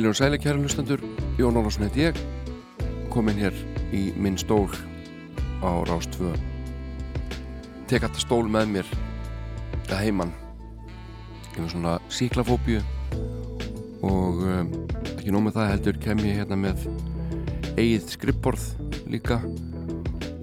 [0.00, 1.00] Heiljón Sæli kæra hlustendur,
[1.36, 2.18] Jón Ólafsson heit ég
[3.12, 3.52] komin hér
[3.92, 4.72] í minn stól
[5.60, 6.30] á Rástvö
[7.84, 8.88] tek alltaf stól með mér
[9.90, 10.32] að heimann
[11.50, 12.80] ég hef svona síklafóbíu
[14.00, 14.72] og um,
[15.18, 16.88] ekki nómið það heldur kem ég hérna með
[17.76, 18.66] eigið skrippborð
[19.12, 19.42] líka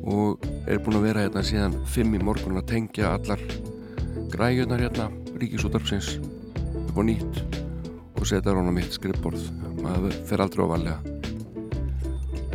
[0.06, 3.42] og er búin að vera hérna síðan fimm í morgun að tengja allar
[4.30, 7.47] græjunar hérna ríkisútarpsins upp á nýtt
[8.18, 9.50] og setja hún á mitt skrippborð
[9.84, 11.00] maður fer aldrei ofalega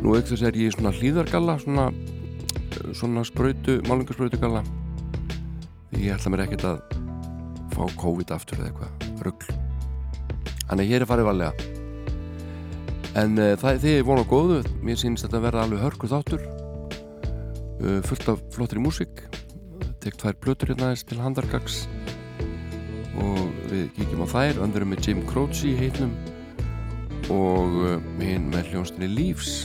[0.03, 1.91] nú ekkert þess er ég svona hlýðargalla svona,
[2.93, 4.65] svona spröytu málingarspröytu galla
[5.93, 6.83] því ég ætla mér ekkert að
[7.73, 9.07] fá COVID aftur eða eitthvað.
[9.25, 9.55] Ruggl
[10.69, 11.71] þannig hér er farið valega
[13.21, 14.59] en uh, það er því vonu og góðu.
[14.85, 16.47] Mér sínist þetta að vera alveg hörku þáttur.
[17.83, 19.25] Uh, fullt af flottri músík.
[20.01, 21.85] Tekt tvær blötur hérna til handargags
[23.21, 26.13] og við kíkjum á þær öndurum með Jim Croce heitnum
[27.33, 29.65] og uh, hinn með hljónstinni Leaves.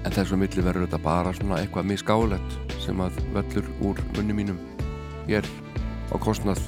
[0.00, 4.38] En þess að milli verður þetta bara svona eitthvað misgálegt sem að vellur úr munni
[4.40, 4.60] mínum.
[5.28, 5.46] Hér
[6.10, 6.62] á kostnað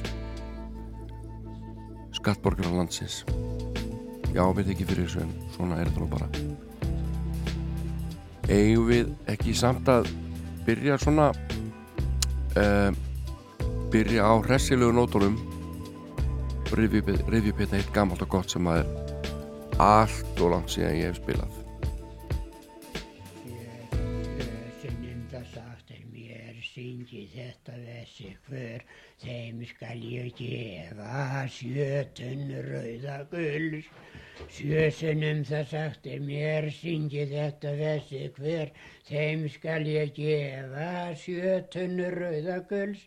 [2.12, 3.22] skattborgar á landsins
[4.32, 6.28] já, við ekki fyrir þessu en svona er þetta nú bara.
[8.52, 10.10] Eigum við ekki samt að
[10.66, 11.30] byrja svona
[12.60, 12.92] uh,
[13.92, 15.36] byrja á hressilegu nótunum.
[16.72, 18.88] Og hérna eitt gammalt og gott sem að er
[19.78, 21.58] allt og langt síðan ég hef spilað.
[26.72, 28.84] Syngi þetta vessi hver
[29.20, 33.90] þeim skal ég gefa sjötun rauða gulls
[34.56, 38.72] sjösunum það sagt er mér syngi þetta vessi hver
[39.10, 40.88] þeim skal ég gefa
[41.26, 43.04] sjötun rauða gulls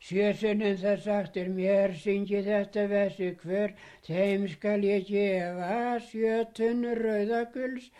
[0.00, 3.74] Sjösunum það sagt er mér, syngi þetta vessi hver,
[4.06, 7.90] þeim skal ég gefa sjötun rauðaguls.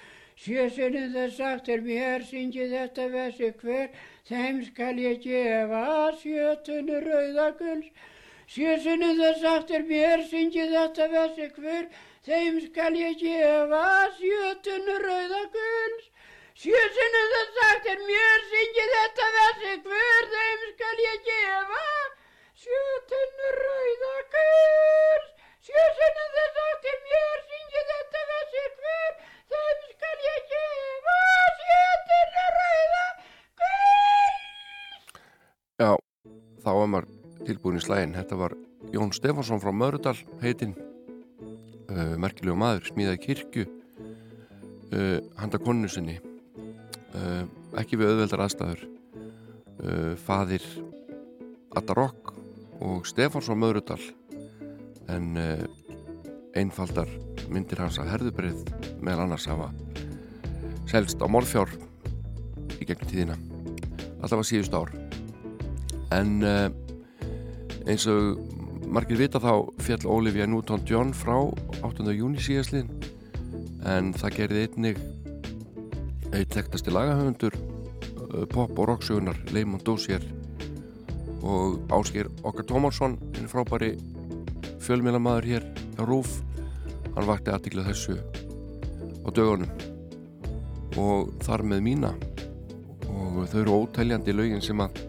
[0.41, 3.91] Sjösunum það sagt er mér, syngi þetta vessi hver,
[4.31, 5.84] þeim skal ég gefa
[6.22, 7.93] sjötun rauðaguls.
[8.49, 11.91] Sjösunum það sagt er mér, syngi þetta vessi hver,
[12.31, 13.84] þeim skal ég gefa
[14.16, 16.09] sjötun rauðaguls.
[16.60, 21.84] Sjösunum það sagt er mér, syngi þetta vessi hver, þeim skal ég gefa?
[22.60, 25.31] Sjötun rauðaguls.
[25.65, 29.16] Sjösunum það sagt er mér, syngi þetta vessi hver,
[29.54, 31.16] þeim skal ég gefa?
[31.65, 34.38] Sjötun rauðaguls.
[35.81, 35.91] Já,
[36.60, 37.10] þá var maður
[37.48, 38.60] tilbúin í slægin þetta var
[38.92, 40.77] Jón Stefansson frá Mörudal heitinn.
[41.88, 43.71] Uh, merkilegu maður, smíðaði kirkju.
[44.91, 46.21] Uh, handa konu sinni
[47.16, 47.44] uh,
[47.81, 48.84] ekki við auðveldar aðstæður.
[49.81, 50.65] Uh, fadir
[51.78, 52.32] Adda Rock
[52.84, 54.00] og Stefansson Möðrudal.
[55.10, 55.65] En uh,
[56.59, 57.10] einfaldar
[57.50, 58.62] myndir hans að herðubrið
[59.03, 59.71] meðal annars hafa
[60.91, 61.71] selst á morðfjár
[62.81, 63.39] í gegn tíðina.
[64.21, 64.91] Alltaf að síðust ár.
[66.10, 66.42] En
[67.86, 68.41] eins og
[68.91, 69.53] margir vita þá
[69.84, 71.36] fjall Olivia Newton-John frá
[71.86, 72.10] 8.
[72.10, 72.91] júni síðastlinn
[73.86, 74.98] en það gerði einnig
[76.36, 80.24] eitt þekktasti lagahöfundur uh, pop og rocksögunar Leymond Dossier
[81.41, 83.94] og Ásker Okkar Tómarsson einn frábæri
[84.84, 85.66] fjölmjölamæður hér
[85.97, 86.41] á Rúf
[87.15, 88.18] hann vakti aðtikla þessu
[89.24, 89.71] á dögunum
[90.98, 92.10] og þar með mína.
[93.10, 95.03] Og þau eru ótæljandi lögin sem að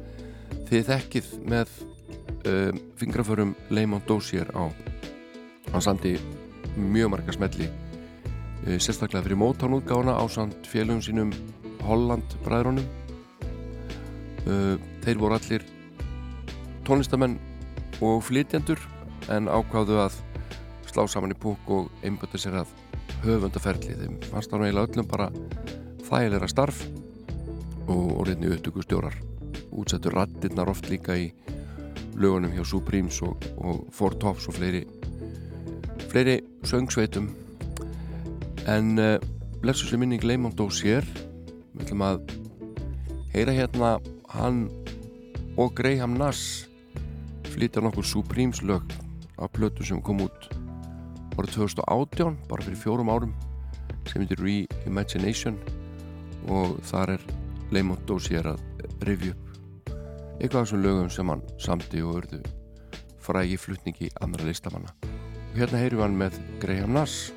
[0.69, 1.71] þið þekkið með
[2.47, 4.69] uh, fingraförum Leymond Dossier á.
[5.71, 6.17] Hann sandi
[6.77, 7.69] mjög marga smelli
[8.65, 11.31] sérstaklega fyrir mótánútgána á samt félögum sínum
[11.81, 12.85] Holland bræðrónum
[14.45, 15.65] uh, þeir voru allir
[16.85, 17.39] tónlistamenn
[18.01, 18.81] og flytjandur
[19.33, 20.17] en ákváðu að
[20.91, 22.71] slá saman í púk og einbjöndi sér að
[23.25, 23.95] höfundaferli.
[23.97, 25.29] Þeim fannst það eiginlega öllum bara
[26.07, 26.81] þægilega starf
[27.91, 29.15] og orðinni upptökustjórar.
[29.71, 31.29] Útsettur rattirnar oft líka í
[32.17, 34.83] lögunum hjá Supremes og, og Four Tops og fleiri
[36.11, 37.29] fleiri söngsveitum
[38.69, 39.17] en uh,
[39.61, 41.05] blessu sem minning Leymond Dossier
[41.73, 42.33] við ætlum að
[43.33, 43.91] heyra hérna
[44.35, 44.65] hann
[45.57, 46.67] og Graham Nass
[47.51, 48.85] flytja nokkur Supremes lög
[49.41, 50.51] á plötu sem kom út
[51.41, 53.31] árið 2018, bara fyrir fjórum árum
[54.05, 55.57] sem heitir Reimagination.
[56.49, 57.25] Og þar er
[57.73, 58.61] Leymond Dossier að
[59.01, 59.47] upp
[60.41, 62.41] eitthvað af þessum lögum sem hann samti og örðu
[63.21, 64.93] frægi flutningi andra listamanna.
[65.51, 67.31] Og hérna heyrum við hann með Graham Nass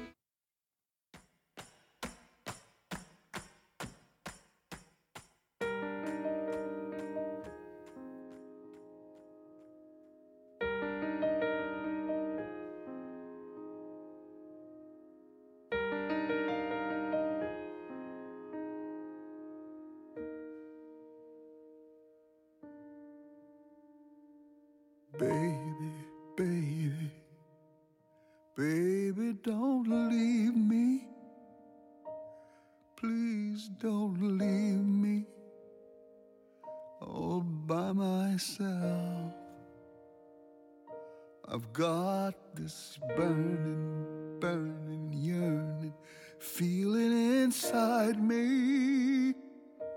[46.45, 49.35] feeling inside me,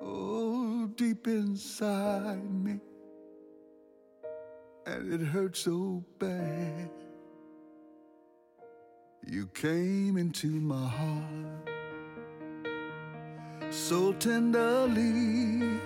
[0.01, 2.79] oh, deep inside me,
[4.85, 6.89] and it hurts so bad.
[9.25, 11.69] You came into my heart
[13.69, 15.79] so tenderly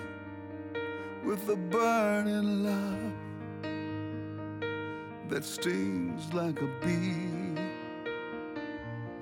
[1.24, 3.12] with a burning love
[5.28, 7.41] that stings like a bee.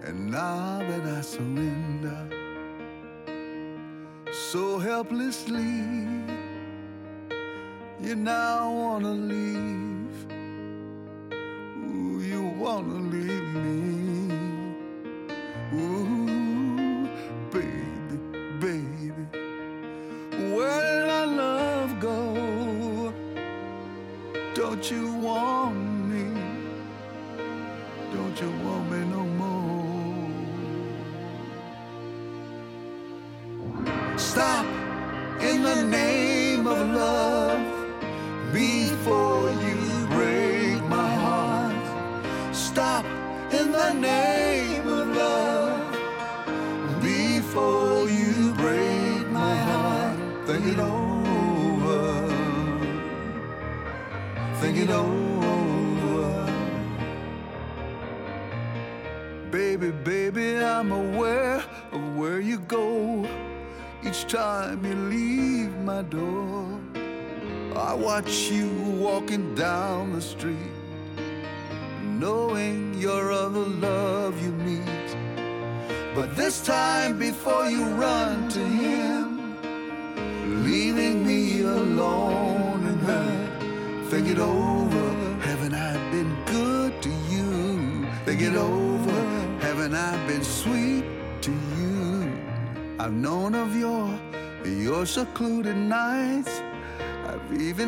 [0.02, 2.26] And now that I surrender
[4.32, 5.84] so helplessly,
[8.00, 9.89] you now wanna leave.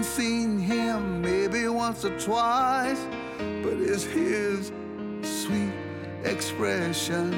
[0.02, 3.00] Seen him maybe once or twice,
[3.38, 4.72] but it's his
[5.22, 5.72] sweet
[6.24, 7.30] expression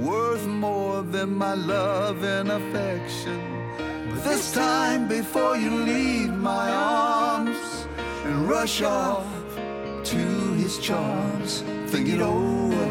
[0.00, 3.40] worth more than my love and affection.
[4.10, 7.86] But this time, before you leave my arms
[8.24, 9.26] and rush off
[10.04, 12.86] to his charms, think it over.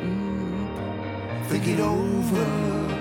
[0.00, 2.91] Mm, think it over.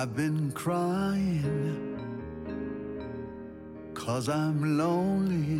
[0.00, 1.98] I've been crying
[3.94, 5.58] cause I'm lonely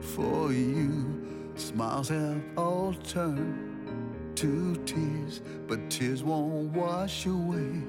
[0.00, 1.50] for you.
[1.56, 7.82] Smiles have all turned to tears, but tears won't wash away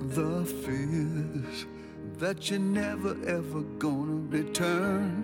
[0.00, 1.66] the fears
[2.18, 5.22] that you're never ever gonna return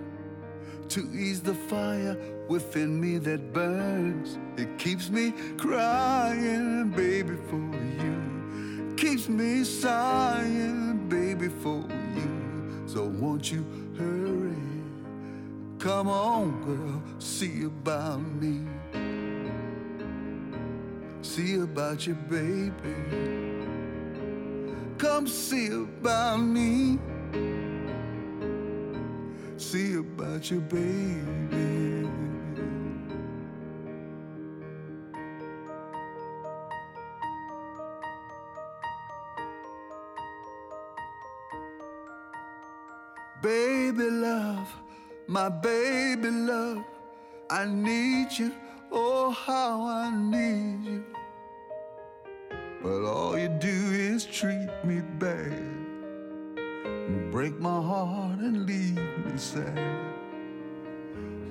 [0.91, 2.17] to ease the fire
[2.49, 4.39] within me that burns.
[4.57, 8.30] It keeps me crying, baby, for you.
[9.01, 11.83] Keeps me sighing, baby, for
[12.15, 12.85] you.
[12.87, 13.65] So won't you
[13.97, 14.55] hurry?
[15.79, 18.61] Come on, girl, see about me.
[21.23, 22.73] See about your baby.
[24.99, 26.99] Come see about me.
[29.57, 32.30] See about your baby.
[45.31, 46.83] My baby love,
[47.49, 48.53] I need you,
[48.91, 51.05] oh how I need you.
[52.83, 55.53] But all you do is treat me bad,
[56.57, 59.79] and break my heart and leave me sad.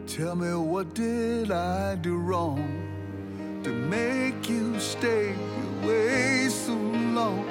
[0.08, 2.68] Tell me what did I do wrong
[3.64, 5.34] to make you stay
[5.82, 7.46] away so long?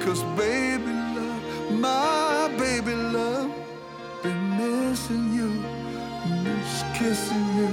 [0.00, 3.23] Cause baby love, my baby love,
[4.64, 5.50] missing you,
[6.44, 7.70] miss kissing you.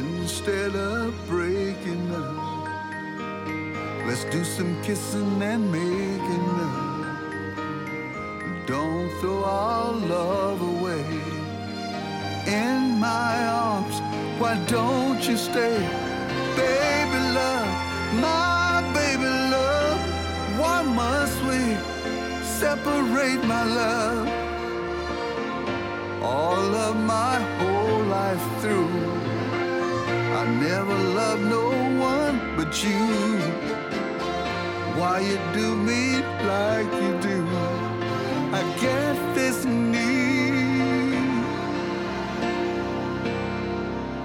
[0.00, 2.66] Instead of breaking up,
[4.06, 7.00] let's do some kissing and making love.
[8.66, 11.04] Don't throw our love away.
[12.46, 13.96] In my arms,
[14.40, 15.76] why don't you stay,
[16.56, 17.70] baby love,
[18.28, 20.00] my baby love?
[20.60, 21.60] Why must we
[22.60, 24.41] separate, my love?
[26.22, 28.88] Love my whole life through.
[30.40, 33.06] I never loved no one but you.
[34.98, 36.02] Why you do me
[36.46, 37.38] like you do?
[38.52, 40.02] I get this need,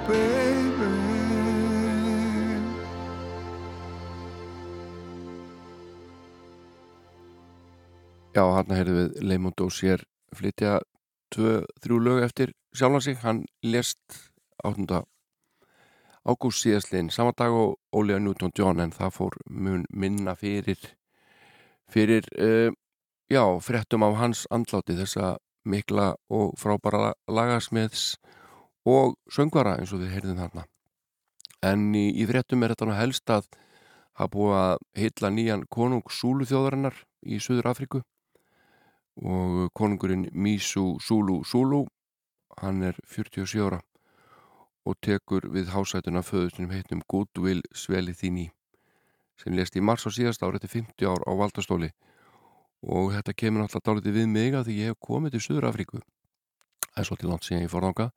[0.08, 0.88] baby.
[8.36, 10.04] Já, hann heyrðu við Leymond og sér
[10.36, 10.82] flytja
[11.34, 13.18] tvö, þrjú lög eftir sjálfan sig.
[13.24, 14.00] Hann lést
[14.64, 15.04] 8.
[16.28, 20.80] ágúst síðastliðin saman dag og Ólega Newton-John en það fór mun minna fyrir
[21.88, 22.72] fyrir, uh,
[23.32, 28.18] já, fréttum af hans andláti þessa mikla og frábæra lagasmiðs
[28.88, 30.66] og söngvara eins og við heyrðum þarna.
[31.64, 33.48] En í, í fréttum er þetta helst að
[34.18, 38.04] hafa búið að hitla nýjan konung Súlu þjóðarinnar í Suður Afriku
[39.24, 41.86] og konungurinn Misu Sulu Sulu
[42.62, 43.82] hann er 47 ára
[44.88, 48.50] og tekur við hásætuna föðustunum heitnum Goodwill Svelithini
[49.38, 51.92] sem lest í mars á síðast ári eftir 50 ár á valdastóli
[52.82, 56.02] og þetta kemur náttúrulega dálítið við mig að því ég hef komið til Suður Afríku
[56.02, 58.10] það er svolítið langt síðan ég fór þánga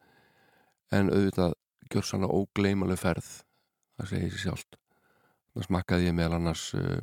[0.96, 1.56] en auðvitað
[1.90, 3.30] gjör sannlega ógleymaleg ferð
[4.00, 4.78] það segir sér sjálft.
[5.54, 7.00] Það smakkaði ég meðal annars uh,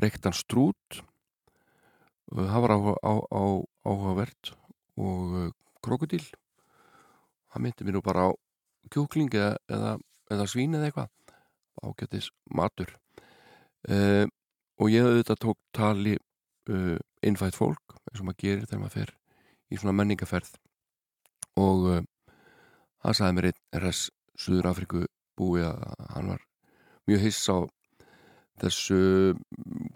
[0.00, 1.00] reyktan strút
[2.30, 3.42] það var áhuga, á, á,
[3.90, 4.52] áhugavert
[5.00, 5.50] og uh,
[5.82, 6.22] krokodil
[7.50, 8.30] það myndi mér nú bara á
[8.90, 9.94] kjúkling eða, eða,
[10.30, 11.10] eða svín eða eitthvað.
[11.80, 12.92] Ágættis matur.
[13.88, 14.26] Uh,
[14.80, 19.12] og ég auðvitað tók tali uh, innfætt fólk eins og maður gerir þegar maður fer
[19.70, 20.56] í svona menningaferð
[21.60, 22.02] og uh,
[23.04, 24.06] hann sagði mér einn res
[24.40, 25.04] Suður Afriku
[25.36, 25.80] búi að
[26.14, 26.44] hann var
[27.08, 27.58] mjög hiss á
[28.60, 29.00] þessu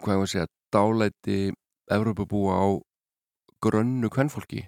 [0.01, 1.39] hvað ég var að segja dálæti
[1.91, 2.65] Evrópa búa á
[3.61, 4.65] grönnu kvennfólki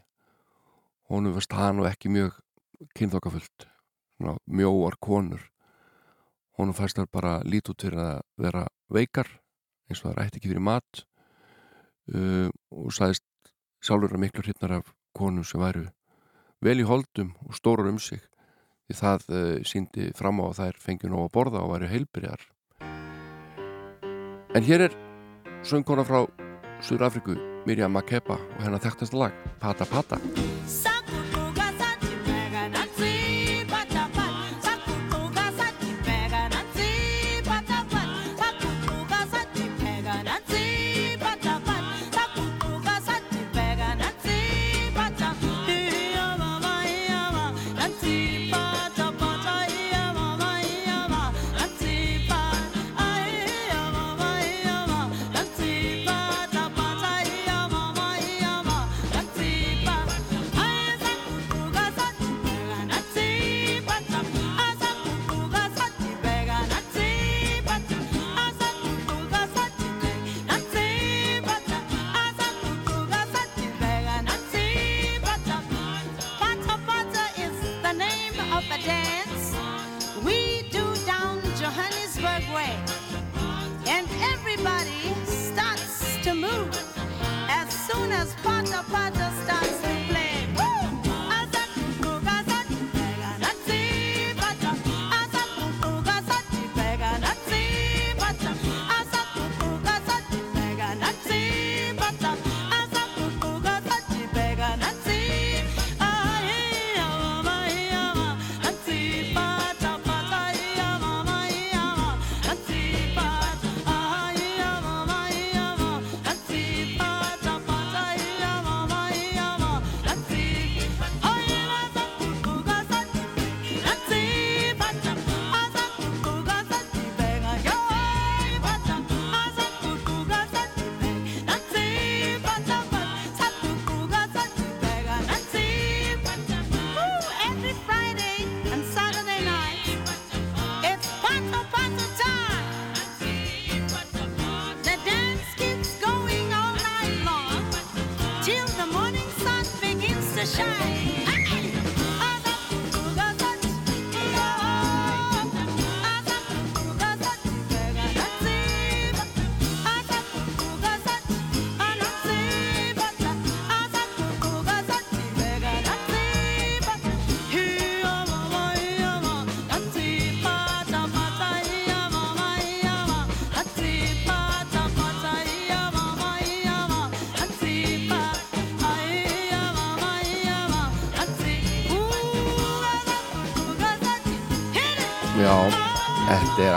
[1.10, 2.36] honum varst hann og ekki mjög
[2.98, 3.68] kynþokkafullt.
[4.20, 5.42] Mjóar konur.
[6.58, 9.30] Honum fæst það bara lít út fyrir að vera veikar
[9.88, 11.06] eins og það rætti ekki fyrir mat.
[12.08, 13.26] Uh, og sæðist
[13.84, 15.88] sjálfur að miklu hrytnar af konum sem væru
[16.64, 18.22] vel í holdum og stórar um sig.
[18.88, 22.48] Því það uh, síndi fram á að þær fengi nóg að borða og væri heilbyrjar
[24.58, 24.94] en hér er
[25.62, 26.24] söngkona frá
[26.82, 30.22] Súr Afriku, Mirjam Makeba og hennar þekktast lag Pata Pata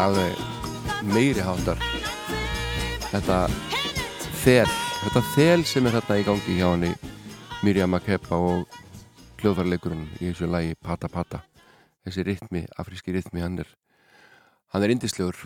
[0.01, 1.81] er alveg meiri hátar
[3.11, 3.41] þetta
[4.41, 4.69] þel
[5.03, 6.93] þetta þel sem er þarna í gangi hjá henni
[7.67, 8.79] Mirjam Makeba og
[9.43, 11.43] hljóðvarleikurinn í þessu lagi Pata Pata.
[12.07, 13.69] Þessi ritmi, afríski ritmi hann er
[14.73, 15.37] hann er indislegur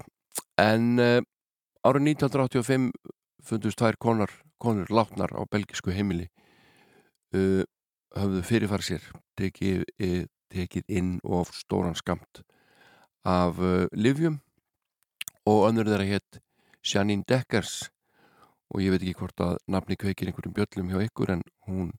[0.63, 1.19] en uh,
[1.83, 2.89] árið 1985
[3.43, 6.29] fundust tvær konar konur látnar á belgisku heimili
[7.35, 7.67] uh,
[8.15, 12.45] höfðu fyrirfara sér tekið, eh, tekið inn of stóran skamt
[13.25, 14.44] af uh, livjum
[15.45, 16.41] og önnur þeirra hétt
[16.85, 17.91] Janine Deckers.
[18.73, 21.93] Og ég veit ekki hvort að nafni kveikir einhverjum bjöllum hjá ykkur en hún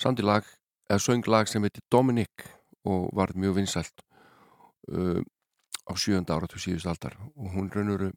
[0.00, 0.44] sandi lag,
[0.88, 2.48] eða söng lag sem heitir Dominic
[2.84, 4.02] og var mjög vinsælt
[4.90, 5.20] uh,
[5.88, 7.16] á sjönda ára til síðust aldar.
[7.36, 8.10] Og hún raunuru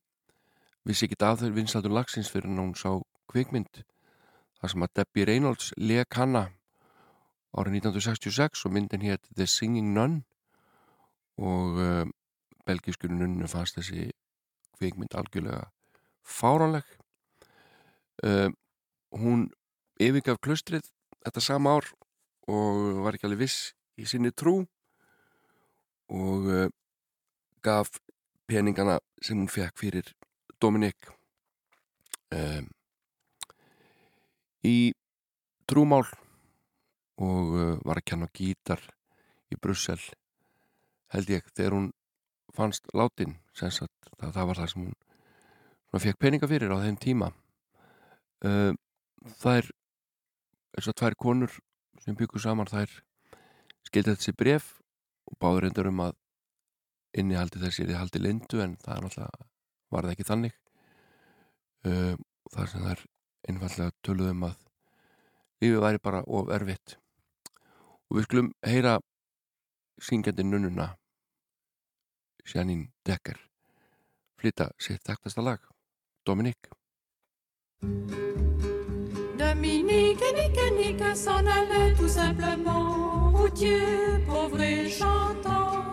[0.87, 2.95] vissi ekki af þeir vinsæltur lagsins fyrir að hún sá
[3.27, 3.83] kvikmynd
[4.61, 6.47] þar sem að Debbie Reynolds leik hanna
[7.53, 10.23] árið 1966 og myndin hétt The Singing Nun.
[11.37, 12.07] Og uh,
[12.67, 14.09] belgísku nunnu fannst þessi
[14.77, 15.67] kvikmynd algjörlega
[16.27, 16.85] fáránleg.
[18.23, 18.49] Uh,
[19.13, 19.47] hún
[20.01, 20.85] yfirgaf klustrið
[21.25, 21.87] þetta sama ár
[22.49, 24.61] og var ekki alveg viss í sinni trú
[26.13, 26.67] og uh,
[27.65, 27.91] gaf
[28.47, 30.13] peningana sem hún fekk fyrir
[30.61, 31.09] Dominik
[32.33, 32.69] um,
[34.65, 34.93] í
[35.67, 36.05] trúmál
[37.17, 38.81] og uh, var að kenna gítar
[39.51, 39.99] í Brussel
[41.13, 41.91] held ég þegar hún
[42.55, 43.89] fannst látin það,
[44.21, 44.95] það var það sem hún,
[46.03, 47.31] fekk peninga fyrir á þeim tíma.
[48.45, 48.73] Uh,
[49.41, 49.69] það er
[50.77, 51.57] þess að tvær konur
[52.03, 52.91] sem byggur saman þær
[53.87, 54.75] skildi þessi bref
[55.27, 56.17] og báður endur um að
[57.17, 59.47] innihaldi þessi er í haldi lindu en það er náttúrulega
[59.91, 60.55] var það ekki þannig.
[61.87, 62.15] Uh,
[62.53, 63.03] þar sem er
[63.47, 64.55] einfallega töluðum að
[65.63, 66.97] lífið væri bara of erfitt.
[68.07, 68.97] Og við skulum heyra
[70.03, 70.91] syngjandi nunnuna
[72.47, 73.35] Janine Decker
[74.39, 75.59] flytta sitt þekktasta lag
[76.25, 76.69] Dominique.
[79.37, 83.31] Dominique, nique, nique s'en allait tout simplement.
[83.31, 85.83] Routier, pauvre et chantant.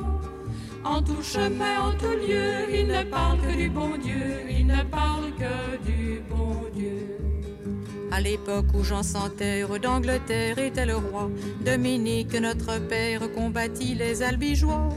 [0.85, 4.47] En tout chemin, en tout lieu il ne parle que du bon Dieu.
[4.49, 7.19] Il ne parle que du bon Dieu.
[8.13, 11.31] À l'époque où Jean sans terre d'Angleterre était le roi
[11.65, 14.89] Dominique notre père combattit les albigeois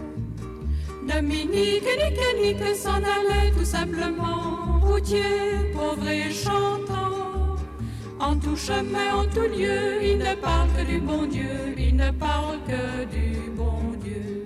[1.08, 4.80] Dominique, nique, nique s'en allait tout simplement.
[4.82, 7.56] Routier, pauvre et chantant.
[8.20, 11.76] En tout chemin, en tout lieu il ne parle que du bon Dieu.
[11.78, 14.46] Il ne parle que du bon Dieu.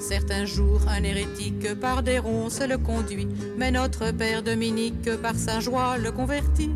[0.00, 3.28] Certains jours un hérétique par des ronces le conduit.
[3.56, 6.72] Mais notre père Dominique par sa joie le convertit.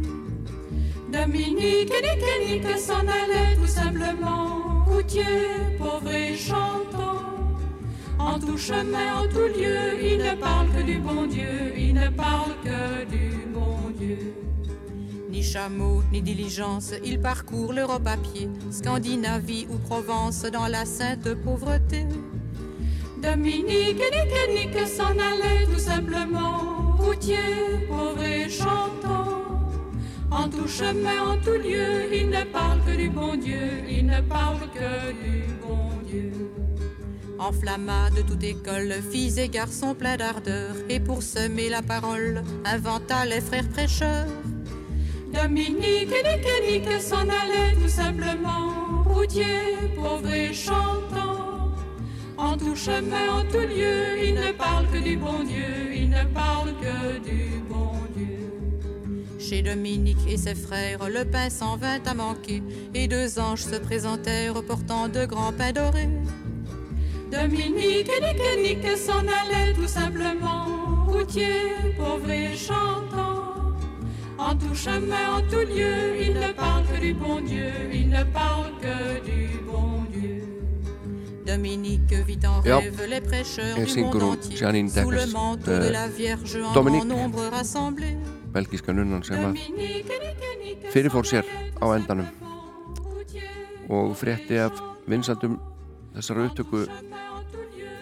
[1.13, 4.85] Dominique, nique, nique s'en allait tout simplement.
[4.87, 5.25] Routier,
[5.79, 7.42] pauvre et chantant
[8.25, 12.09] en tout chemin, en tout lieu il ne parle que du bon Dieu il ne
[12.09, 14.35] parle que du bon Dieu.
[15.31, 21.35] Ni chameau ni diligence il parcourt l'Europe à pied Scandinavie ou Provence dans la sainte
[21.45, 22.07] pauvreté.
[23.23, 29.43] Dominique nique, nique s'en allait tout simplement routier, pauvre et chantant.
[30.31, 34.21] En tout chemin, en tout lieu il ne parle que du bon Dieu il ne
[34.23, 36.33] parle que du bon Dieu
[37.43, 40.75] enflamma de toute école filles et garçons pleins d'ardeur.
[40.89, 44.29] Et pour semer la parole inventa les frères prêcheurs.
[45.33, 49.03] Dominique et Nique s'en allait tout simplement.
[49.07, 51.73] Routier pauvre et chantant.
[52.37, 55.95] En tout chemin en tout lieu il ne parle que du bon Dieu.
[55.95, 58.39] Il ne parle que du bon Dieu.
[59.39, 62.63] Chez Dominique et ses frères le pain s'en vint à manquer.
[62.95, 66.09] Et deux anges se présentèrent portant de grands pains dorés
[67.33, 70.67] Dominique et Nique s'en allait tout simplement.
[71.07, 73.73] Routier pauvre et chantant.
[74.39, 77.73] En tout chemin en tout lieu il ne parle que du bon Dieu.
[77.93, 80.45] Il ne parle que du bon Dieu.
[81.47, 84.57] Dominique vit en rêve les prêcheurs du monde entier.
[84.57, 87.09] Sous le manteau de la Vierge en Dominique.
[87.09, 88.17] grand nombre rassemblés.
[88.53, 89.57] Belgíska nunnan sem að
[90.93, 91.47] fyrirfór sér
[91.81, 92.29] á endanum
[93.89, 94.77] og frétti af
[95.09, 95.57] vinsaldum
[96.17, 96.85] þessara upptöku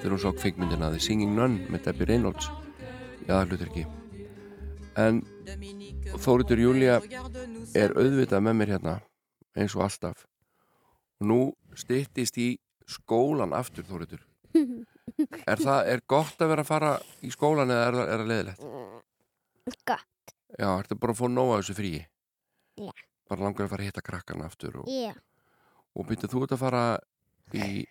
[0.00, 2.50] þegar hún sá kvikmyndina The Singing Nun með Debbie Reynolds
[3.26, 3.86] í aðalhuturki
[5.00, 5.22] en
[6.20, 8.96] Þóritur regarde-nous er auðvitað með mér hérna
[9.58, 10.24] eins og alltaf
[11.20, 11.40] og nú
[11.78, 12.50] styttist í
[12.88, 14.24] skólan aftur Þóritur
[15.50, 18.32] er það, er gott að vera að fara í skólan eða er það, er það
[18.32, 18.66] leðilegt?
[19.86, 22.00] Gott, Já, ertu bara að fá nóga þessu fríi?
[22.80, 22.90] Já.
[23.30, 25.12] Bara langar að fara að hitta krakkan aftur og, já,
[25.94, 26.82] og byrjuð þú ert að fara
[27.54, 27.86] í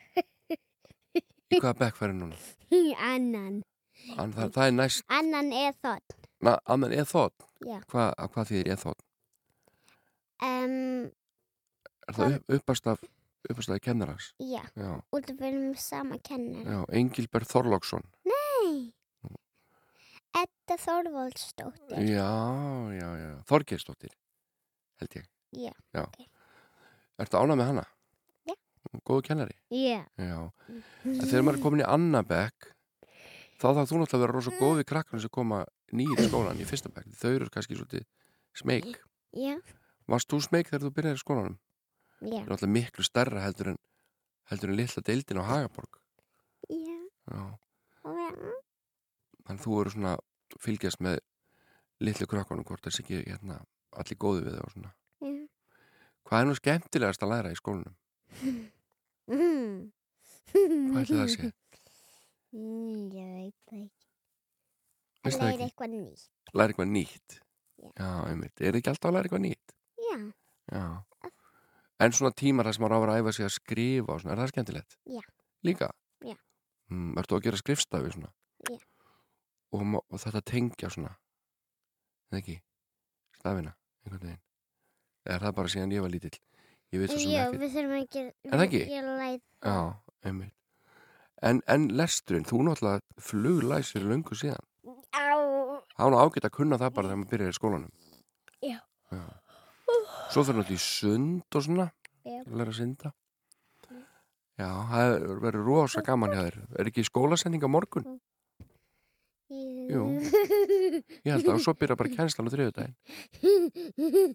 [1.50, 2.38] Í hvaða bekk færi núna?
[3.02, 3.62] Annan.
[4.22, 6.14] An, það, það er næst, Annan er þótt.
[6.46, 7.46] na, annan eð þótt.
[7.66, 7.80] Já.
[7.92, 9.02] Hva, hvað þýðir eð þótt?
[10.46, 11.10] Um,
[12.10, 13.02] Er það upp, uppast af,
[13.50, 14.30] uppast af kennarans?
[14.40, 16.64] já, Já, út af við erum sama kennar.
[16.70, 18.06] já, Engilbert Þorlóksson.
[18.30, 18.94] Nei.
[20.40, 21.98] Edda Þorvaldsdóttir.
[22.06, 22.30] Já,
[22.94, 23.30] já, já.
[23.50, 24.14] Þorgeirsdóttir,
[25.02, 25.26] held ég.
[25.58, 25.74] Já.
[25.98, 26.04] Já.
[26.06, 26.28] ok.
[27.20, 27.86] Ertu ánað með hana?
[29.06, 29.56] Góðu kennari?
[29.70, 30.02] Já.
[30.18, 30.40] Já.
[31.06, 32.70] En þegar maður er komin í annabekk,
[33.62, 35.60] þá þarf þú náttúrulega að vera rosa góð við krakkarnir sem koma
[35.94, 37.12] nýjir skólan í fyrsta bekk.
[37.20, 38.08] Þau eru kannski svolítið
[38.58, 38.98] smeyk.
[39.38, 39.56] Já.
[40.10, 41.58] Varst þú smeyk þegar þú byrjaði í skólanum?
[42.20, 42.32] Já.
[42.34, 43.80] Það er náttúrulega miklu stærra heldur en,
[44.50, 46.00] heldur en litla deildin á Hagaborg.
[46.70, 46.98] Já.
[47.30, 47.44] Já.
[49.50, 50.16] Þannig þú eru svona
[50.62, 51.22] fylgjast með
[52.02, 53.62] litlu krakkanum hvort þessi ekki hérna,
[54.02, 54.92] allir góði við þau og svona.
[55.22, 55.38] Já.
[56.30, 57.96] Hvað er nú skemmtilegast að læra í skólanum?
[59.30, 59.92] Mm.
[60.54, 61.50] Hvað ætli það sé?
[62.50, 64.08] Mm, ég veit það ekki.
[65.22, 66.24] Að það læra eitthvað nýtt.
[66.58, 67.36] Læra eitthvað nýtt?
[67.78, 67.90] Já.
[68.00, 68.64] Já, einmitt.
[68.66, 69.74] Er ekki alltaf að læra eitthvað nýtt?
[70.02, 70.16] Já.
[70.74, 70.86] Já.
[72.02, 74.34] En svona tímar þar sem á að vera að æfa sig að skrifa og svona,
[74.34, 74.98] er það skemmtilegt?
[75.14, 75.22] Já.
[75.70, 75.92] Líka?
[76.26, 76.36] Já.
[76.90, 78.32] Mm, Ertu að gera skrifstafi svona?
[78.66, 78.80] Já.
[79.78, 81.14] Og, og þetta tengja svona?
[82.32, 82.58] Eða ekki?
[83.38, 83.76] Stafina,
[84.08, 84.42] einhvern veginn.
[85.30, 86.34] Er það bara síðan ég var lítill?
[86.90, 87.60] Ég veit svo sem Já, ekki.
[87.62, 88.80] við þurfum ekki Er það ekki?
[88.90, 89.76] Ég læt Já,
[90.26, 90.54] einmitt.
[91.42, 94.66] En, en lesturinn, þú náttúrulega fluglæsir löngu síðan.
[95.16, 95.38] Á
[95.96, 97.92] Það var nú ágætt að kunna það bara þegar maður byrjar í skólanum.
[98.66, 98.80] Já.
[100.34, 101.86] Svo fyrir náttúrulega í sund og svona,
[102.28, 102.42] Já.
[102.44, 103.14] að læra að synda.
[104.60, 106.58] Já, það er- verður rosa gaman hjá þér.
[106.80, 108.20] Er ekki skólasending á morgun?
[109.50, 110.04] Jú.
[111.24, 112.96] Ég held að og svo byrja bara kennslan á þriðudaginn.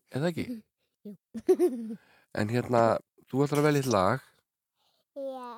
[0.08, 0.46] Er það ekki?
[1.04, 1.98] Jú.
[2.34, 2.82] En hérna,
[3.30, 4.24] þú ætlar að velja eitt lag
[5.14, 5.48] Já.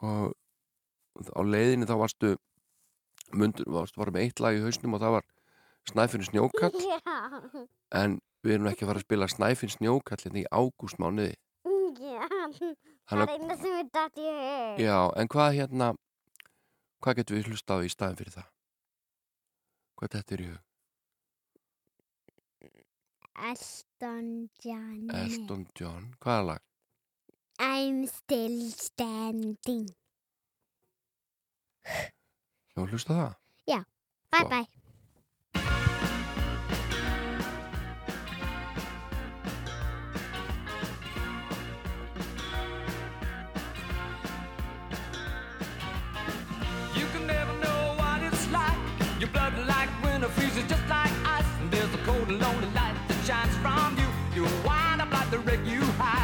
[0.00, 0.32] og
[1.36, 2.34] á leiðinni þá varstu
[3.36, 5.28] mundur, varstu með eitt lag í hausnum og það var
[5.90, 7.00] Snæfinn Snjókall Já.
[8.00, 11.34] en við erum ekki að fara að spila Snæfinn Snjókall hérna í ágústmánuði
[12.00, 12.26] Já.
[13.04, 14.78] Það er eina sem við dætt í hug.
[14.80, 15.88] Já, en hvað hérna
[17.04, 18.46] hvað getum við hlusta á í staðin fyrir það?
[20.00, 20.63] Hvað þetta er í hug?
[23.36, 25.10] Elton John.
[25.10, 26.60] Elton John, hvaða lag?
[27.58, 29.88] I'm still standing.
[32.74, 33.34] Já, hlusta á það?
[34.34, 34.48] Bye Svo.
[34.48, 34.66] bye.
[46.96, 48.76] You can never know what it's like.
[49.20, 51.44] Your blood like winter freezes just like ice.
[51.60, 52.83] And there's a cold and lonely light
[55.54, 56.23] up like the wreck you hide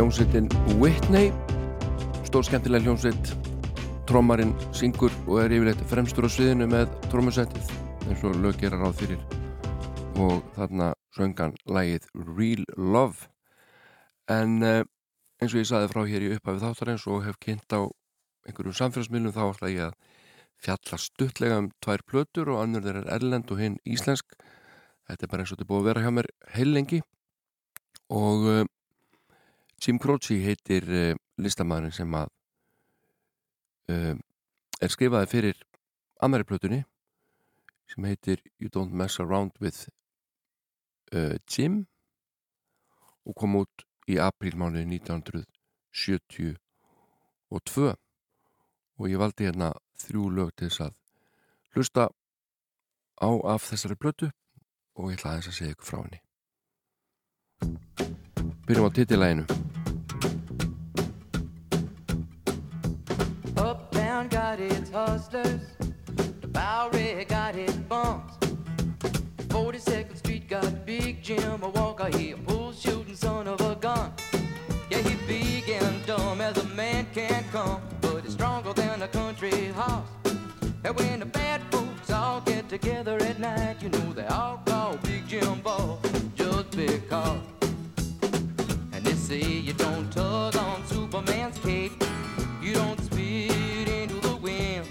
[0.00, 0.48] Hljómsveitin
[0.80, 1.28] Whitney.
[2.24, 3.32] Stór skemmtilega hljómsveit.
[4.08, 7.68] Trommarinn syngur og er yfirleitt fremstur á sviðinu með trommusettið
[8.08, 9.20] eins og lög gera ráð fyrir.
[10.16, 13.28] Og þarna söngan lægið Real Love.
[14.32, 14.80] En uh,
[15.36, 17.84] eins og ég saði frá hér í upphafið þáttarins og hef kynnt á
[18.48, 20.18] einhverjum samfélagsmiðlum þá ætla ég að
[20.64, 24.32] fjalla stuttlega um tvær plötur og annur þeir er erlend og hinn íslensk.
[25.04, 27.06] Þetta er bara eins og þetta er búið að vera hjá mér heil lengi.
[28.08, 28.52] Og
[29.80, 32.28] Jim Croce heitir uh, listamæðurinn sem að
[33.92, 34.16] uh,
[34.80, 35.56] er skrifaði fyrir
[36.20, 36.84] annari plötunni
[37.90, 39.88] sem heitir You Don't Mess Around With
[41.16, 41.86] uh, Jim
[43.24, 46.56] og kom út í aprílmánu 1972
[47.50, 49.72] og ég valdi hérna
[50.04, 50.94] þrjú lög til þess að
[51.74, 52.02] hlusta
[53.20, 54.28] á af þessari plötu
[54.96, 56.20] og ég ætla að þess að segja ykkur frá henni
[58.66, 59.44] Byrjum á titilæginu
[63.56, 65.62] Uptown got its hustlers,
[66.40, 68.32] the Bowery got its bums.
[69.48, 74.12] 42nd Street got Big Jim, walker, he a bull shooting son of a gun.
[74.90, 79.08] Yeah, he big and dumb as a man can come, but he's stronger than a
[79.08, 80.08] country horse.
[80.84, 84.96] And when the bad folks all get together at night, you know they all call
[85.02, 86.00] Big Jim Ball
[86.34, 87.59] just because.
[89.30, 91.92] And they say you don't tug on Superman's cape,
[92.60, 94.88] you don't spit into the wind,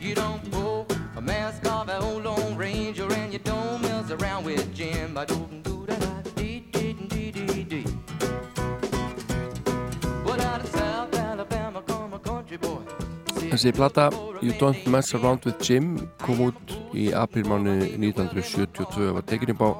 [0.00, 0.86] you don't pull
[1.16, 5.16] a mask off an old Lone Ranger, and you don't mess around with Jim.
[5.16, 6.34] I don't do that.
[6.34, 7.84] Dee dee dee dee dee.
[10.24, 12.82] Well, out of South Alabama come a country boy.
[13.34, 14.10] Þessi plata
[14.42, 19.70] You Don't Mess Around With Jim kom út í aprílmánu 1972 var tekin upp á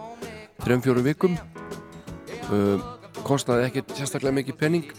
[0.63, 1.35] 3-4 vikum
[2.49, 2.98] uh,
[3.29, 4.93] kostnaði ekkert sérstaklega mikið penning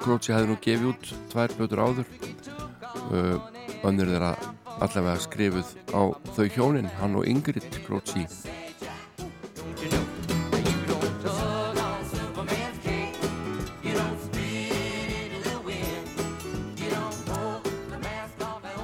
[0.00, 2.14] Grótsi hefði nú gefið út tvær blöður áður.
[3.10, 3.36] Uh,
[3.84, 4.32] önnur þeirra
[4.80, 6.02] allavega skrifuð á
[6.36, 8.24] þau hjónin hann og Ingrid Grótsi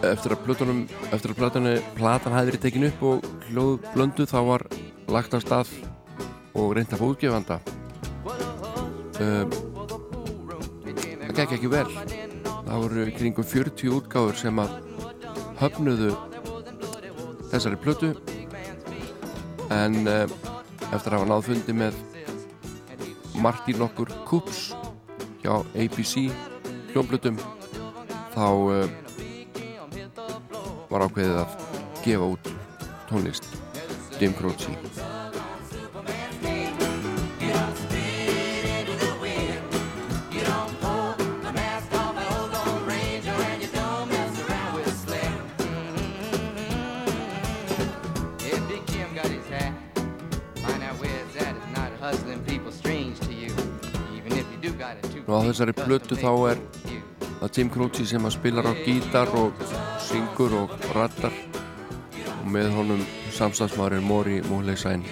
[0.06, 4.38] Eftir að plötunum eftir að platanu, platan hefði verið tekin upp og hljóð blöndu þá
[4.46, 4.66] var
[5.10, 5.72] lagt á stað
[6.54, 7.58] og reynda fóðgefanda
[9.16, 9.56] það
[11.36, 11.88] gekk ekki vel
[12.66, 14.74] það voru kringum 40 útgáður sem að
[15.60, 16.10] höfnuðu
[17.50, 18.12] þessari plötu.
[19.72, 20.34] En um,
[20.92, 21.98] eftir að hafa náð fundi með
[23.42, 24.70] Martin okkur Kups
[25.42, 26.28] hjá ABC
[26.92, 27.38] hljómblutum
[28.34, 28.86] þá uh,
[30.90, 31.56] var ákveðið að
[32.04, 32.52] gefa út
[33.10, 33.50] tónlist
[34.20, 34.72] Jim Croce
[55.26, 56.60] og á þessari plötu þá er
[57.40, 59.64] það Jim Croce sem að spilar á gítar og
[60.06, 61.34] syngur og rattar
[62.36, 63.02] og með honum
[63.34, 65.02] samstagsmaðurinn Mori Múleisen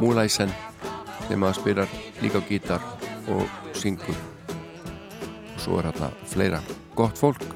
[0.00, 0.50] Múleisen
[1.28, 2.82] sem að spilar líka á gítar
[3.30, 4.18] og syngur.
[5.54, 6.60] Og svo er hérna fleira
[6.98, 7.46] gott fólk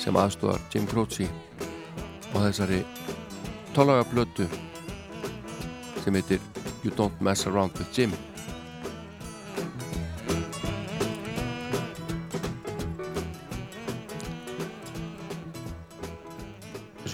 [0.00, 1.26] sem aðstofar Jim Croce
[2.34, 2.84] og þessari
[3.74, 4.46] tólaga plötu
[6.04, 6.40] sem heitir
[6.84, 8.12] You Don't Mess Around With Jim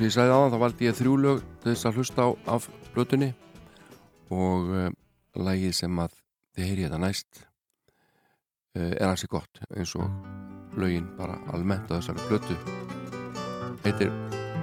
[0.02, 2.64] og ég sagði áðan þá valdi ég þrjú lög til þess að hlusta á af
[2.90, 3.28] blötunni
[4.34, 4.88] og uh,
[5.38, 6.16] lagið sem að
[6.56, 7.42] þið heyri þetta næst
[8.74, 10.10] uh, er hansi gott eins og
[10.74, 12.58] lögin bara almennt á þessari blötu
[13.84, 14.10] heitir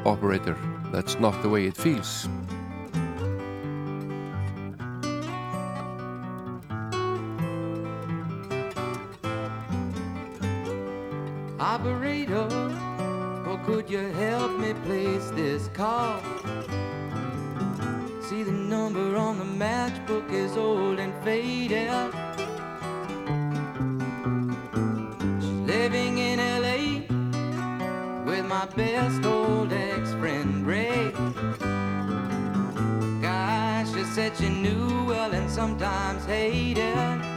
[0.03, 0.59] Operator
[0.91, 2.27] That's Not The Way It Feels.
[11.59, 12.68] Operator, or
[13.65, 16.19] could you help me place this call?
[18.21, 21.89] See the number on the matchbook is old and faded.
[25.41, 27.05] She's living in LA
[28.25, 31.11] with my best old ex-friend Ray.
[33.21, 37.28] Gosh, she said she knew well and sometimes hated.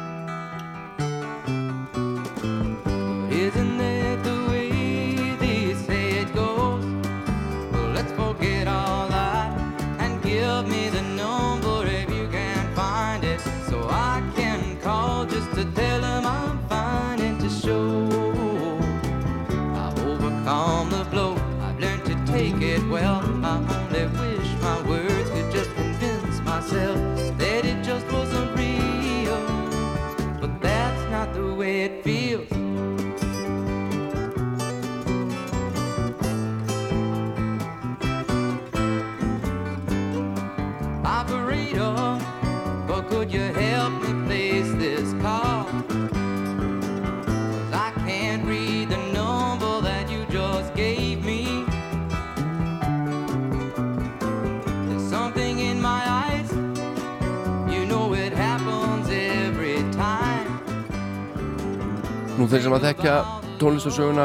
[62.52, 63.12] Þeir sem að þekkja
[63.56, 64.24] tónlistarsöguna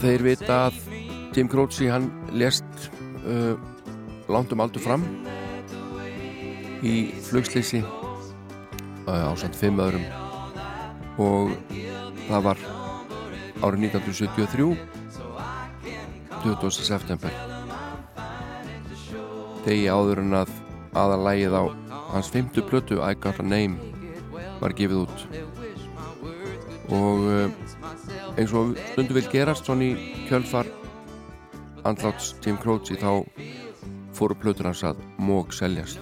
[0.00, 0.76] þeir vita að
[1.36, 2.86] Jim Croce hann lést
[3.28, 3.52] uh,
[4.32, 5.04] langt um aldur fram
[6.80, 10.06] í flugslýsi uh, á samt fimm öðrum
[11.20, 11.52] og
[12.30, 12.64] það var
[13.60, 14.72] árið 1973
[16.46, 16.72] 20.
[16.80, 17.36] september
[19.68, 20.56] degi áður en að
[20.96, 21.62] aðalægið á
[22.14, 23.92] hans fymtu plötu I Got A Name
[24.64, 25.52] var gefið út
[26.92, 27.50] og uh,
[28.36, 30.68] eins og stundu vil gerast svona í kjölfar
[31.84, 33.24] andláts Jim Croce þá
[34.14, 36.00] fóru plötur hans að móg seljast.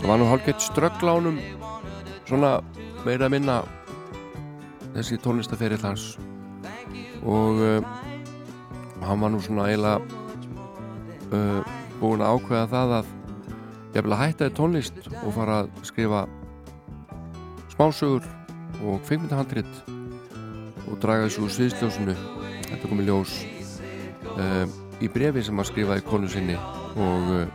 [0.00, 1.36] Það var nú hálfgett strögglánum
[2.26, 2.56] svona
[3.06, 3.60] meira að minna
[4.96, 6.16] þessi tónlistaferill hans
[7.24, 7.84] og uh,
[9.04, 10.00] hann var nú svona eiginlega
[11.32, 11.60] uh,
[12.00, 13.10] búin að ákveða það að
[13.94, 16.24] ég vil hætta í tónlist og fara að skrifa
[17.74, 18.28] smásögur
[18.80, 19.72] og kveikmyndahandrit
[20.88, 22.14] og draga þessu úr sviðsljósinu.
[22.70, 23.34] Þetta kom í ljós
[24.36, 24.66] uh,
[25.00, 26.56] í brefi sem hann skrifaði konu sinni
[27.00, 27.48] og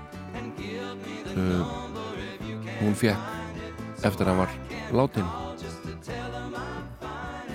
[2.80, 4.52] hún fekk eftir að hann var
[4.96, 5.28] látin.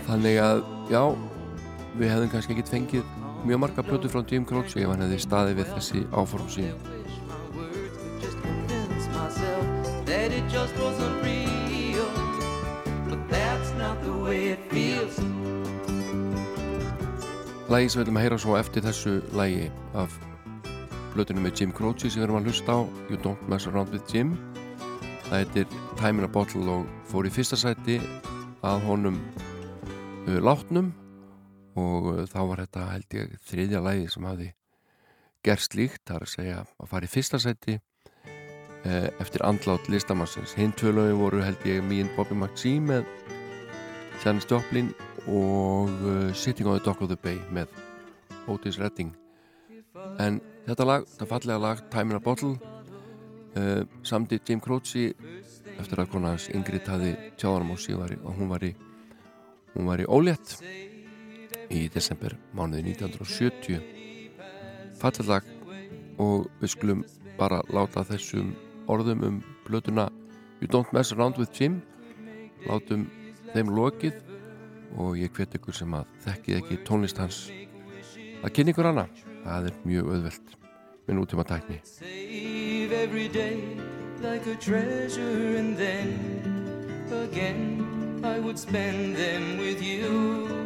[0.09, 1.03] Þannig að já
[1.99, 3.13] við hefðum kannski ekkit fengið
[3.49, 6.75] mjög marga plötu frá Jim Croce ef hann hefði staðið við þessi áform sín.
[17.71, 20.17] Lægi sem við viljum að heyra svo eftir þessu lægi af
[21.15, 22.81] plötunum með Jim Croce sem við erum að hlusta á
[23.11, 24.35] You Don't Mess Around With Jim
[25.31, 28.01] það heitir Time in a Bottle og fór í fyrsta sæti
[28.67, 29.21] að honum
[30.27, 30.91] uh, látnum
[31.79, 34.49] og uh, þá var þetta held ég þriðja lægi sem hafði
[35.47, 40.57] gerst líkt, það er að segja að fara í fyrsta sæti uh, eftir andlát listamannsins.
[40.59, 43.07] Hinn tvö lögin voru held ég and Bobby McGee með
[44.25, 44.93] Janis Joplin
[45.27, 47.69] og uh, Sitting on the Dock of the Bay með
[48.49, 49.15] Otis Redding.
[50.19, 52.57] En þetta lag, þetta fallega lag Time in a Bottle
[53.57, 55.11] uh, samdi Jim Croce
[55.81, 58.75] eftir að kona hans Ingrid hafi tjáðanum og síðan og hún var í
[60.03, 60.59] í ólétt
[61.71, 63.81] í desember mánuði 1970
[65.01, 65.45] fallega lag
[66.21, 67.05] og við skulum
[67.39, 68.53] bara láta þessum
[68.91, 70.09] orðum um blötuna
[70.61, 71.81] You Don't Mess Around With Jim
[72.67, 73.07] látum
[73.55, 74.19] þeim lokið
[75.01, 77.45] og ég hvet ykkur sem að þekkið ekki tónlist hans
[78.41, 79.07] að kynna ykkur hana.
[79.45, 80.57] Það er mjög auðvelt
[81.07, 83.63] með nútíma tækni Save every day
[84.21, 86.13] like a treasure, and then
[87.09, 90.60] again I would spend them with you.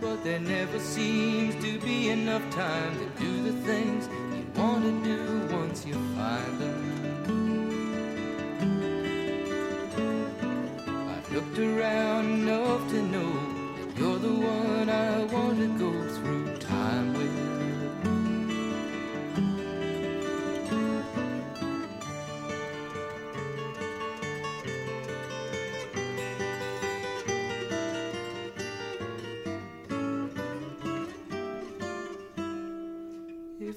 [0.00, 4.92] But there never seems to be enough time to do the things you want to
[5.04, 6.82] do once you find them.
[10.86, 13.32] I've looked around enough to know
[13.76, 16.15] that you're the one I want to go through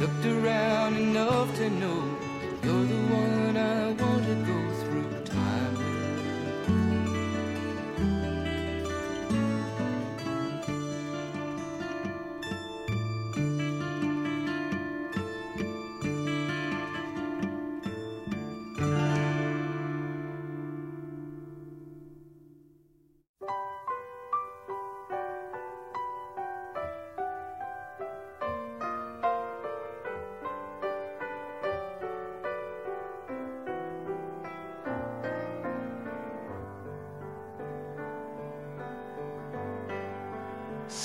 [0.00, 2.04] Looked around enough to know
[2.62, 4.67] you're the one I want to go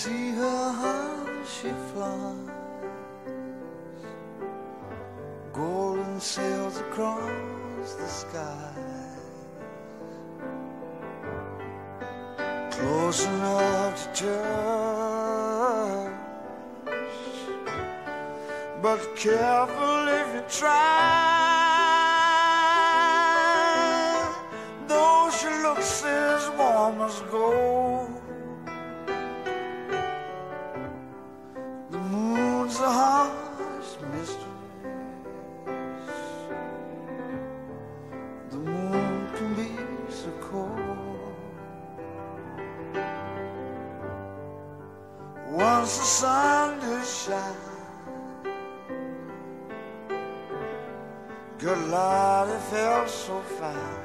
[0.04, 2.50] See her how she flies,
[5.54, 8.74] golden sails across the sky,
[12.72, 16.12] close enough to touch,
[18.82, 21.14] but careful if you try.
[24.86, 28.13] Though she looks as warm as gold.
[52.74, 54.03] Felt so fine.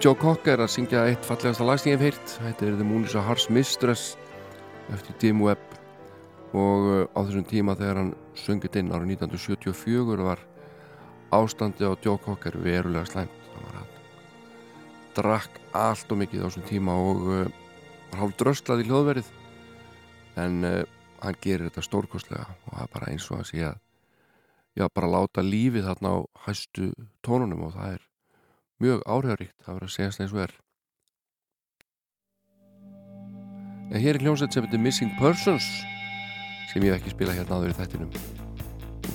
[0.00, 2.30] Joe Cocker að syngja eitt fallegasta lag sem ég hef heyrt.
[2.40, 4.14] Þetta er The Moon is a Harsh Mistress
[4.94, 5.74] eftir Dim Webb.
[6.56, 10.40] Og uh, á þessum tíma þegar hann sungið inn árið 1974 var
[11.36, 13.44] ástandi á Joe Cocker verulega slæmt.
[13.60, 13.92] Hann
[15.18, 17.44] drakk allt og mikið á þessum tíma og uh,
[18.08, 19.32] var hálf dröslað í hljóðverið.
[20.40, 20.82] En uh,
[21.20, 23.82] hann gerir þetta stórkostlega og það er bara eins og að að
[24.80, 28.09] já, bara láta lífið þarna á hæstu tónunum og það er
[28.80, 30.54] mjög áhrifaríkt það verður að segja eins og er.
[33.90, 35.66] En hér er hljómsveit sem heitir Missing Persons
[36.70, 38.12] sem ég hef ekki spila hérna áður í þættinum.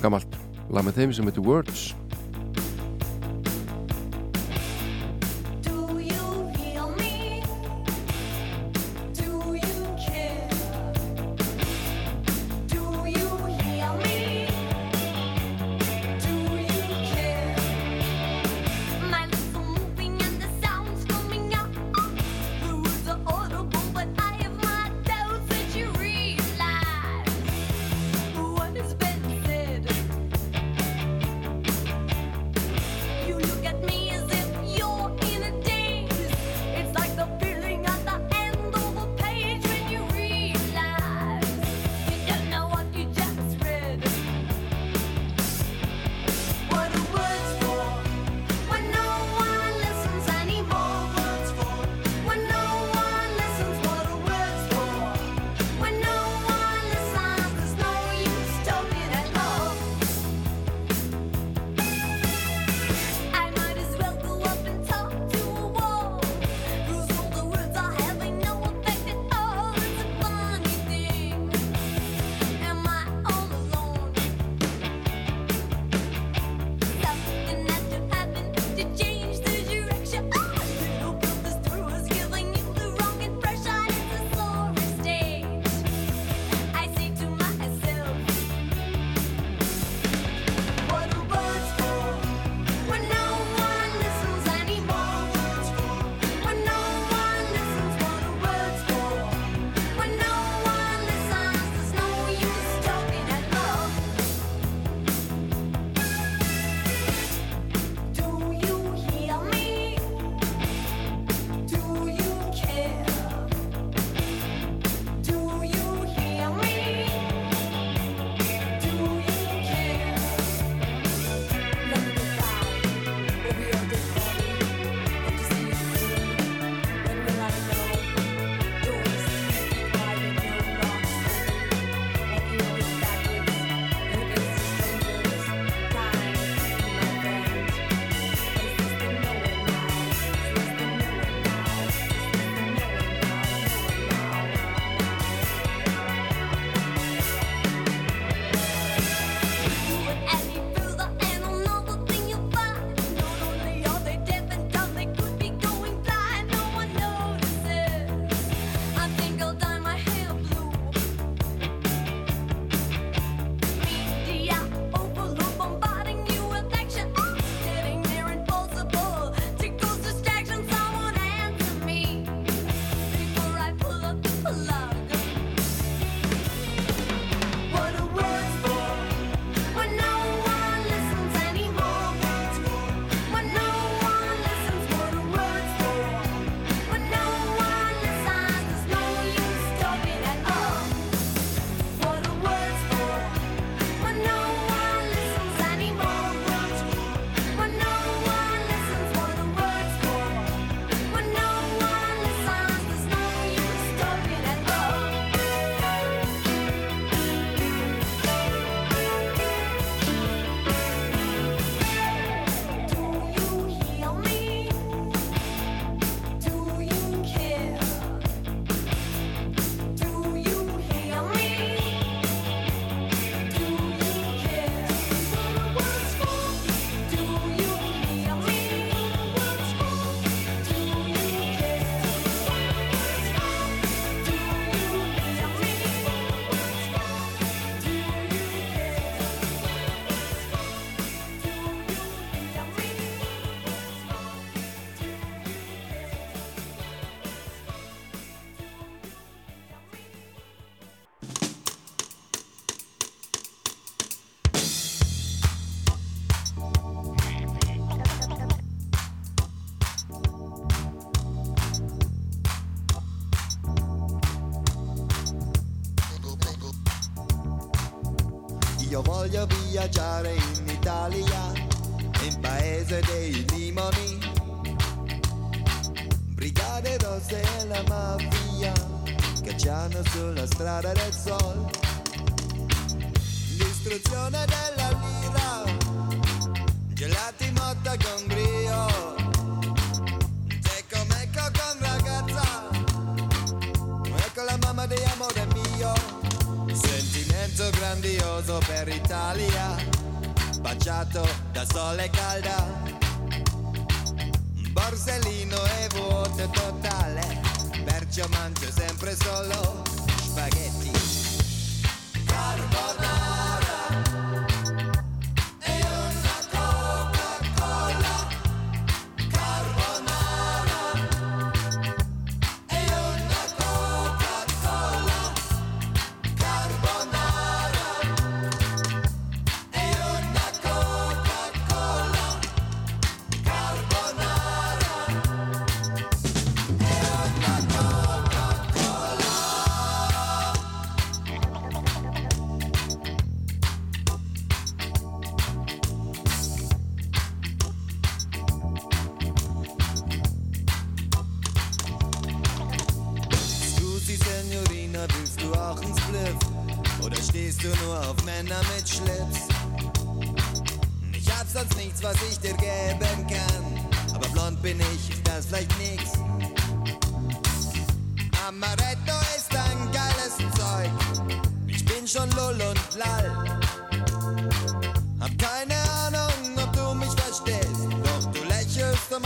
[0.04, 0.36] Gammalt
[0.70, 1.86] lag með þeim sem heitir Words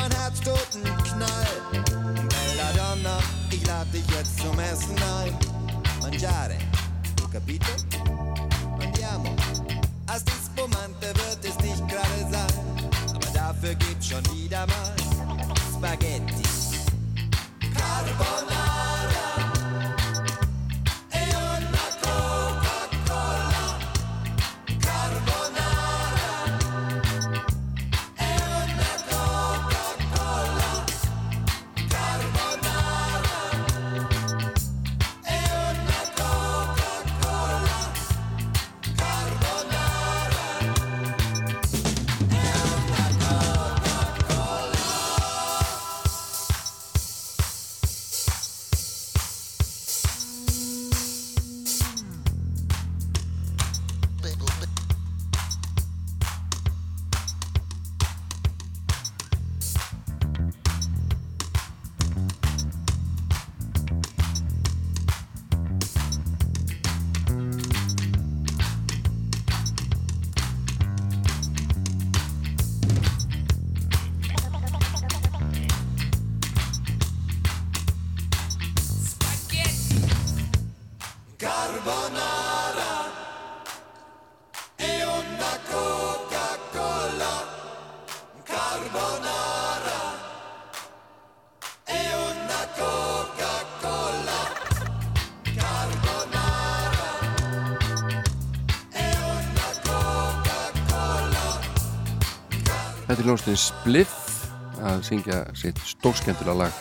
[0.10, 1.86] mein Herz toten Knall.
[2.30, 3.20] Belladonna,
[3.52, 5.38] ich lade dich jetzt zum Essen ein.
[6.02, 6.58] Mangiare,
[7.32, 7.72] capito?
[8.82, 9.36] Andiamo.
[10.08, 14.96] Als Dispomante wird es nicht gerade sein, aber dafür gibt's schon wieder mal
[15.78, 16.44] Spaghetti.
[17.76, 18.49] Carbon
[103.20, 104.44] þetta er hljómsnið Spliff
[104.88, 106.78] að syngja sitt stórskendula lag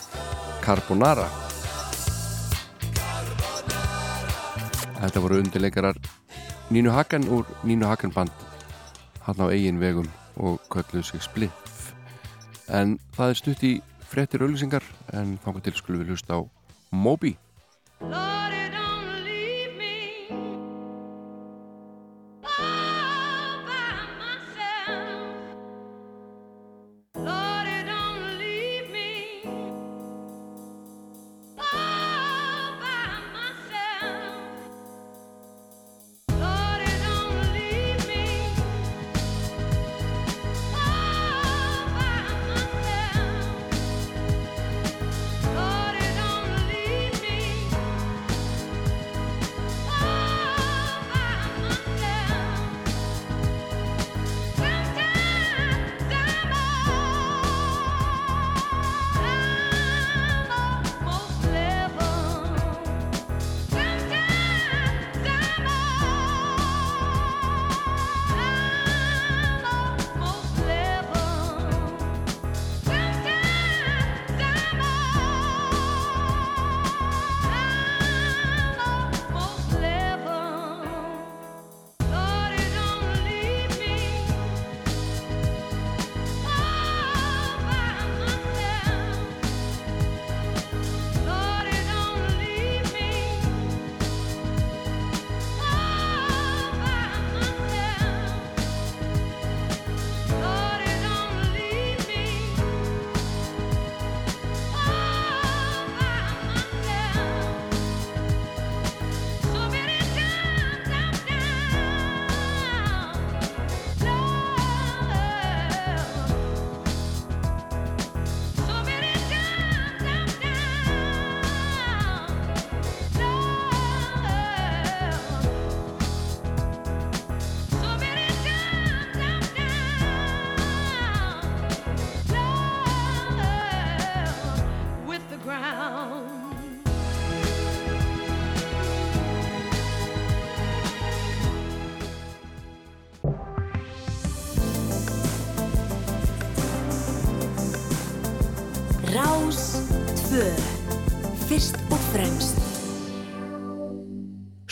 [0.63, 1.25] Carbonara.
[5.01, 5.99] Þetta voru undirleikarar
[6.71, 8.31] Nínu Hakan úr Nínu Hakan band
[9.25, 10.07] hann á eigin vegum
[10.39, 11.91] og kölluðu sig Spliff.
[12.71, 13.75] En það er stutt í
[14.07, 16.41] frettir auðlýsingar en þá kan til skulum við hlusta á
[16.95, 17.35] Moby.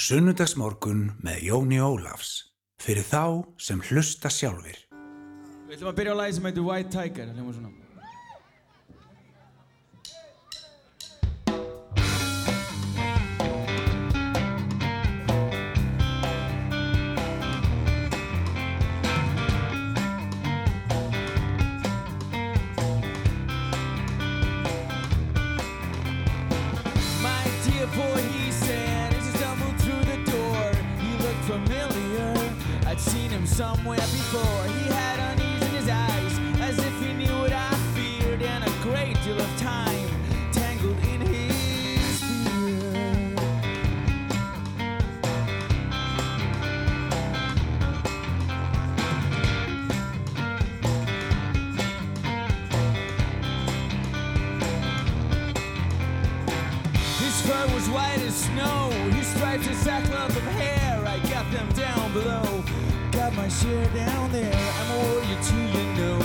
[0.07, 2.29] Sunnudagsmorgun með Jóni Ólafs.
[2.79, 4.77] Fyrir þá sem hlusta sjálfir.
[5.67, 7.33] Við ætlum að byrja á lagi sem heitir White Tiger.
[7.35, 7.86] Hljóma svona.
[33.57, 34.63] Somewhere before.
[34.65, 38.69] He had unease in his eyes, as if he knew what I feared, and a
[38.83, 40.07] great deal of time
[40.51, 43.39] tangled in his beard.
[57.17, 58.91] His fur was white as snow.
[59.13, 61.03] His stripes a sackcloth of hair.
[61.07, 62.63] I got them down below.
[63.27, 64.55] Got my share down there.
[64.55, 66.17] I'm a warrior too, you know.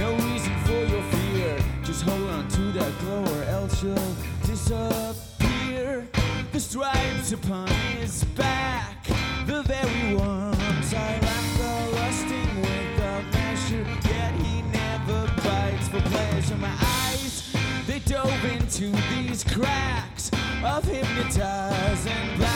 [0.00, 1.58] No reason for your fear.
[1.84, 6.08] Just hold on to that glow or else you'll disappear.
[6.52, 9.04] The stripes upon his back,
[9.44, 13.86] the very ones I lack the lusting without measure.
[14.08, 16.56] Yet he never bites for pleasure.
[16.56, 17.54] My eyes,
[17.86, 20.30] they dove into these cracks
[20.64, 22.55] of hypnotize and black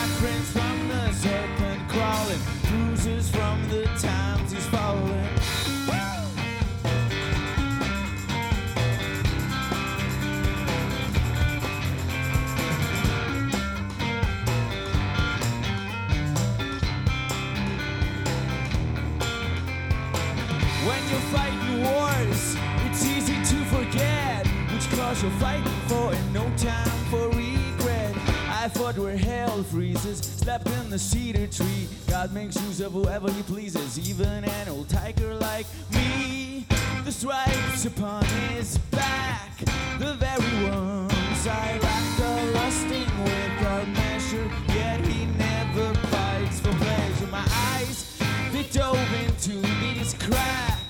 [25.21, 28.15] you're fighting for and no time for regret.
[28.49, 31.87] I fought where hell freezes, slept in the cedar tree.
[32.07, 36.65] God makes use of whoever he pleases, even an old tiger like me.
[37.05, 39.59] The stripes upon his back,
[39.99, 44.49] the very ones I lack the lusting without measure.
[44.69, 47.27] Yet he never bites for pleasure.
[47.27, 47.45] My
[47.75, 48.19] eyes,
[48.51, 50.80] they dove into these cracks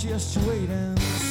[0.00, 0.34] through this.
[0.34, 1.21] Just wait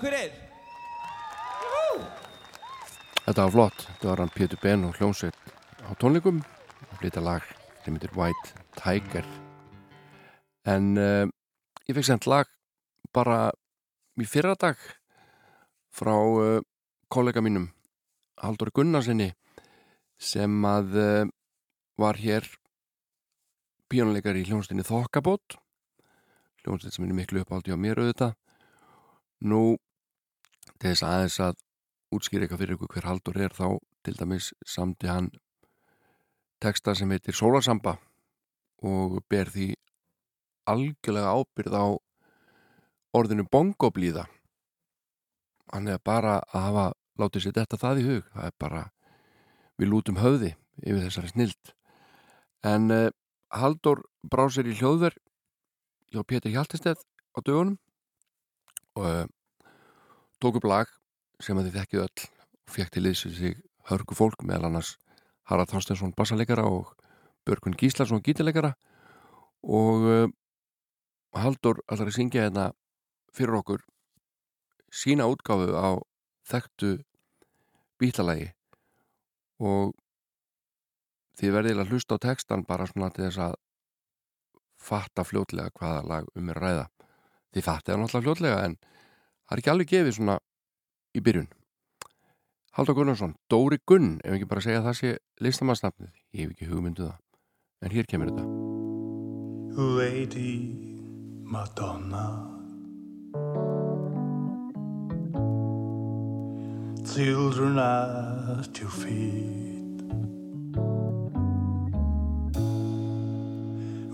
[0.00, 0.30] Fyrir.
[3.26, 5.36] Þetta var flott, þetta var hann Pétur Ben og hljómsveit
[5.84, 6.38] á tónleikum.
[6.88, 7.44] Að flytja lag.
[7.84, 9.26] Sem heitir White Tiger.
[10.68, 11.26] En uh,
[11.84, 12.48] ég fekk sendt lag
[13.12, 13.50] bara
[14.20, 14.80] í fyrra dag
[15.92, 16.64] frá uh,
[17.12, 17.68] kollega mínum
[18.40, 19.30] Haldur Gunnarsinni
[20.20, 21.28] sem að uh,
[22.00, 22.48] var hér
[23.92, 25.60] píjónuleikar í hljómsveitinni Þokkabót.
[26.64, 28.36] Hljómsveit sem er miklu uppáldi á mér auðvitað.
[29.44, 29.76] Nú
[30.80, 31.58] til þess aðeins að
[32.16, 33.66] útskýra eitthvað fyrir ykkur hver Haldur er þá
[34.06, 35.28] til dæmis samti hann
[36.60, 37.98] teksta sem heitir Sólasamba
[38.84, 39.74] og ber því
[40.70, 41.86] algjörlega ábyrð á
[43.16, 44.26] orðinu bongoblíða.
[45.70, 46.86] Hann er bara að hafa
[47.20, 48.82] látið sér þetta það í hug það er bara,
[49.78, 51.74] við lútum höfði yfir þessari snild.
[52.64, 53.08] En uh,
[53.50, 55.16] Haldur brá sér í hljóðver
[56.10, 57.02] hjá Pétur Hjaltesteð
[57.34, 57.78] á dögunum
[58.98, 59.26] og uh,
[60.40, 60.90] tók upp lag
[61.40, 64.96] sem að þið þekkið öll og fekk til þessi sig hörku fólk meðal annars
[65.50, 66.92] Harald Þorstensson bassalegara og
[67.46, 68.74] Börgun Gíslason gítilegara
[69.62, 70.36] og eh, uh,
[71.30, 72.70] Haldur allar að syngja þetta
[73.36, 73.84] fyrir okkur
[74.90, 75.94] sína útgáfu á
[76.50, 76.96] þekktu
[78.00, 78.48] bílalagi
[79.62, 79.92] og
[81.38, 83.54] þið verðið að hlusta á textan bara svona til þess að
[84.80, 86.86] fatta fljótlega hvaða lag um er að ræða.
[87.54, 88.76] Þið fattið hann alltaf fljótlega en
[89.50, 90.36] það er ekki alveg gefið svona
[91.10, 91.48] í byrjun.
[92.78, 95.08] Haldur Gunnarsson, Dóri Gunn ef ekki bara segja það sé
[95.42, 98.46] listamannsnafnið ég hef ekki hugmynduða, um en hér kemur þetta.
[99.98, 100.54] Lady
[101.42, 102.46] Madonna.
[107.10, 109.98] Children at your feet.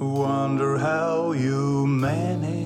[0.01, 2.65] Wonder how you manage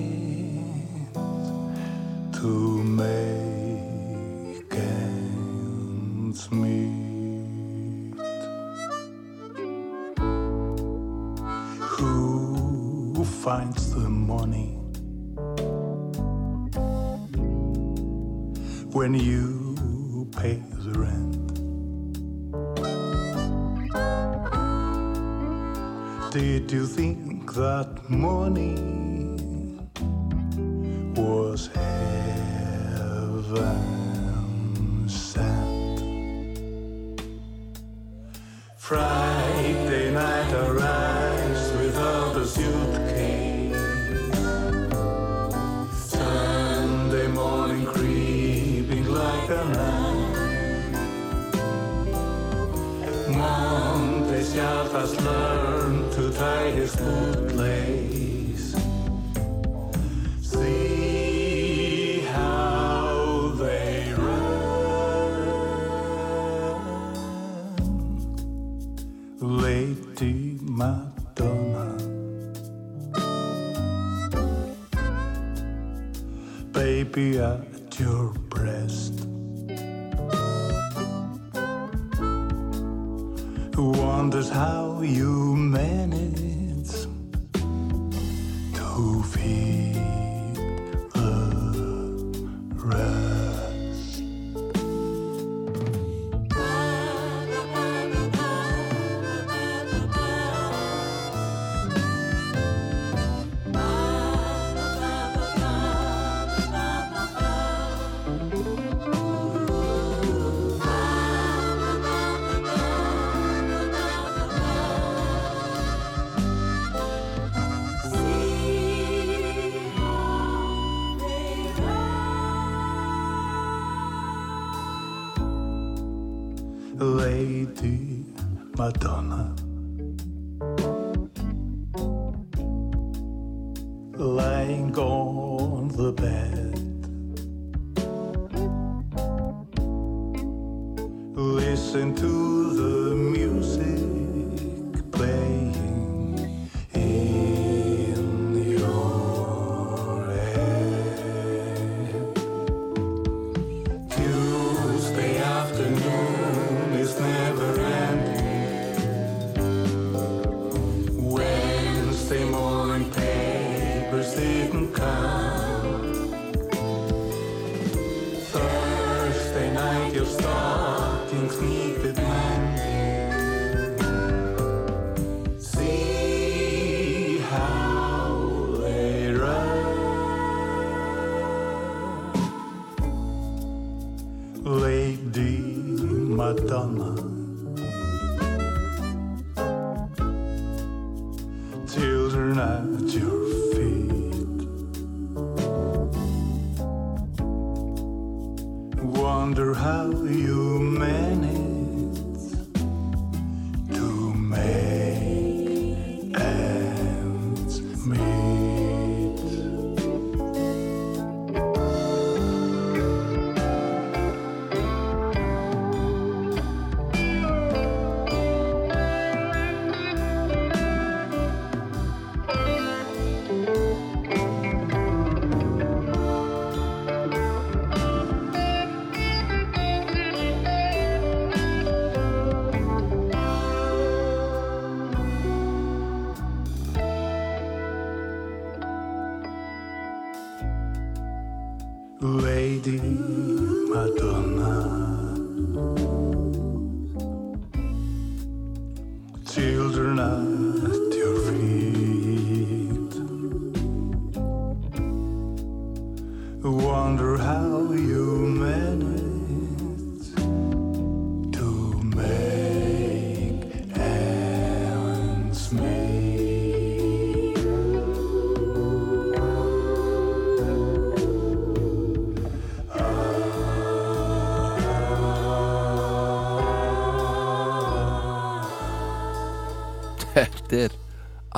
[3.01, 8.15] make ends meet.
[11.79, 14.69] Who finds the money
[18.97, 21.37] when you pay the rent?
[26.31, 29.20] Did you think that money?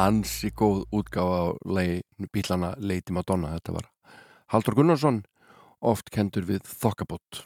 [0.03, 1.55] Ansi góð útgáfa á
[2.31, 3.53] bílana Lady Madonna.
[3.55, 3.89] Þetta var
[4.51, 5.23] Haldur Gunnarsson,
[5.79, 7.45] oft kendur við Þokkabót.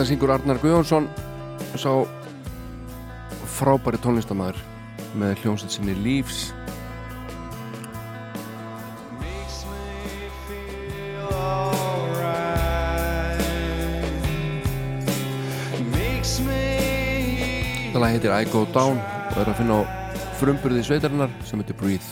[0.00, 1.06] Þetta syngur Arnar Guðjónsson
[1.76, 1.90] sá
[3.52, 4.56] frábæri tónlistamæður
[5.20, 6.54] með hljómsveit sinni Leaves.
[17.84, 19.88] Þetta lag heitir I Go Down og er að finna á
[20.40, 22.08] frumburði sveitarinnar sem heitir Breathe.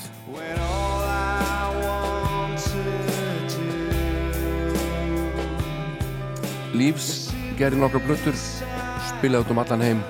[6.77, 7.28] Leaves
[7.59, 10.03] gerði nokkra plötur spilaði út um allan heim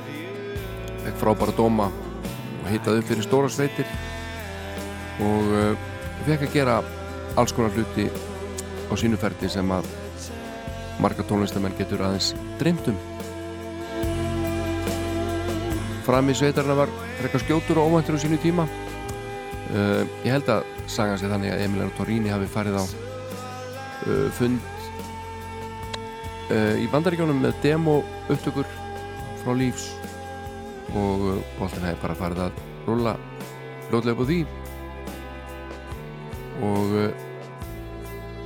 [1.05, 3.89] fekk frábæra dóma og hittaði upp fyrir stóra sveitir
[5.25, 5.87] og uh,
[6.27, 6.81] fekk að gera
[7.41, 8.09] alls konar hluti
[8.89, 9.89] á sínuferdi sem að
[11.01, 12.99] marga tónlistamenn getur aðeins dreymtum
[16.09, 18.65] fram í sveitarna var frekar skjótur og ómæntur á sínu tíma.
[19.69, 24.78] Uh, ég held að sagan sér þannig að Emiliano Torrini hafi farið á uh, fund
[26.49, 27.99] í bandaríkjónum með demo
[28.33, 28.69] upptökur
[29.43, 29.91] frá Leaves
[30.97, 33.15] og uh, boltin hefði bara farið að rulla
[33.91, 34.39] ljótlega upp á því
[36.69, 37.11] og uh,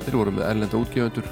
[0.02, 1.30] þeir voru með erlenda útgefundur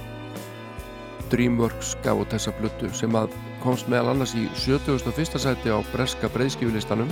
[1.31, 5.39] Dreamworks gaf út þessa blötu sem að komst meðal annars í 71.
[5.39, 7.11] sæti á breska breyðskifulistanum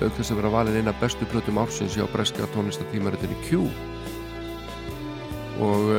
[0.00, 3.66] auk þess að vera valin eina bestu blötum ársins á breska tónlistatímaritinni Q
[5.60, 5.92] og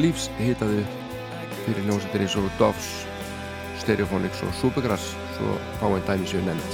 [0.00, 0.84] Leaves hitaði
[1.64, 2.92] fyrir ljónsettir eins og Doves,
[3.82, 5.12] Stereophonics og Supergrass.
[5.36, 6.72] Svo fáinn dæmi séu nefnt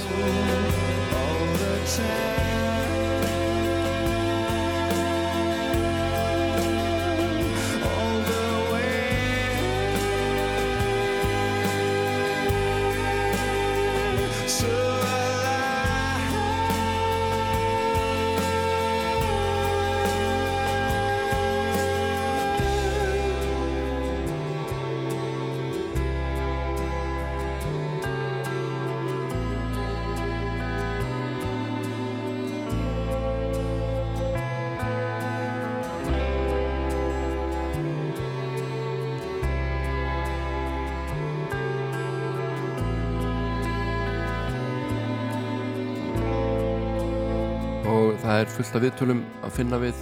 [48.59, 49.99] fullt af viðtölum að finna við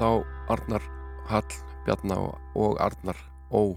[0.00, 0.86] þá Arnar
[1.30, 1.52] Hall,
[1.86, 2.16] Bjarna
[2.58, 3.20] og, Arnar
[3.54, 3.76] Ó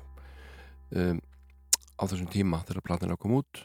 [0.97, 3.61] um, á þessum tíma þegar platina kom út.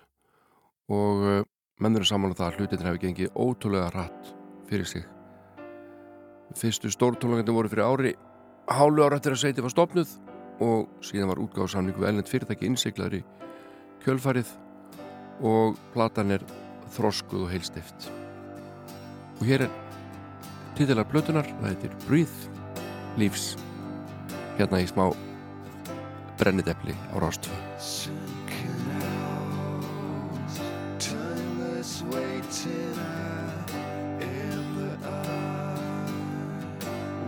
[0.93, 1.39] Og uh,
[1.81, 4.31] mennur er saman á það að hlutin hefði gengið ótrúlega hratt
[4.69, 5.09] fyrir sig.
[6.61, 8.15] Fyrstu stórtónleikandi voru fyrir ári
[8.69, 10.15] hálu ára eftir að sveiti var stopnuð
[10.61, 13.25] og síðan var útgáðsamningu elnend fyrirtæki innsiklaður í
[14.05, 14.53] kjölfarið
[15.41, 16.49] og platan er
[16.93, 18.11] þroskuð og heilstift
[19.39, 19.88] og hér er
[20.79, 23.57] titilar blötunar, það heitir Breathe Leaves.
[24.59, 25.09] Hérna í smá
[26.39, 28.15] brennidepli á I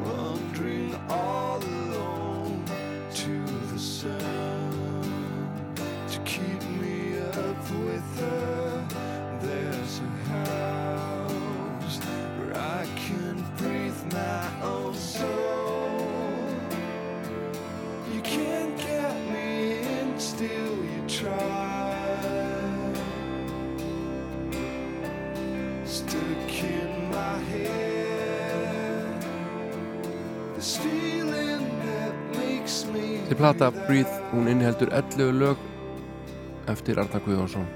[0.05, 1.50] Wandering all
[33.31, 35.61] Þessi plata Breathe, hún inniheldur 11 lög
[36.67, 37.69] eftir Arnar Guðjónsson.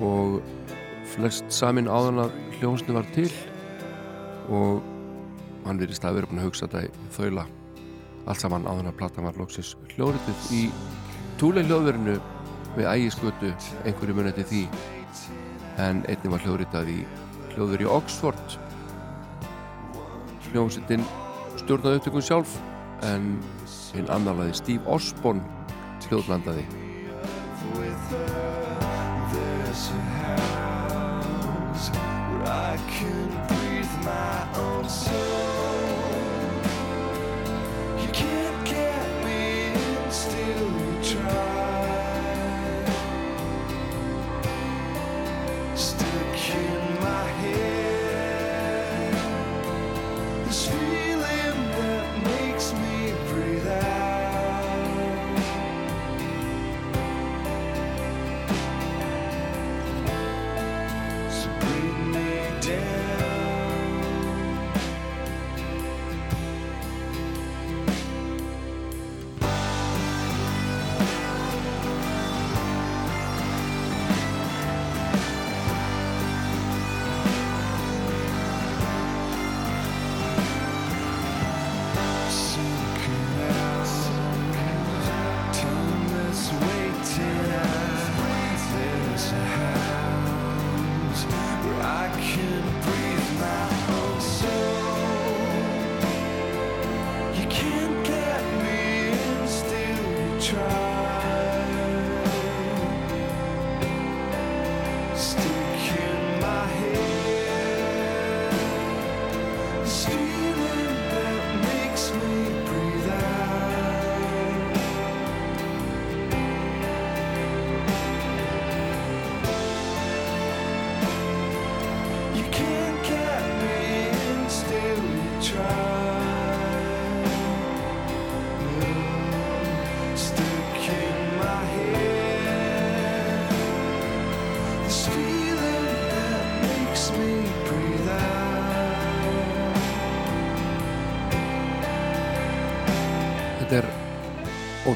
[0.00, 0.38] Og
[1.12, 3.28] flest samin áðan að hljónsni var til
[4.48, 4.80] og
[5.66, 7.46] hann virðist að vera búin að hugsa þetta í þaula.
[8.24, 10.64] Allt saman áðan að platan var loksins hljóðritið í
[11.36, 12.18] túlega hljóðverinu
[12.80, 13.52] við ægiskötu
[13.84, 14.66] einhverju munið því.
[15.76, 17.02] En einnig var hljóðritað í
[17.52, 18.60] hljóður í Oxford.
[20.54, 21.04] Hljómsittin
[21.60, 22.62] stjórnaði upptökun sjálf
[23.10, 23.28] en
[23.94, 25.42] hinn annarlaði Steve Osborne
[26.08, 26.64] hljóðblandaði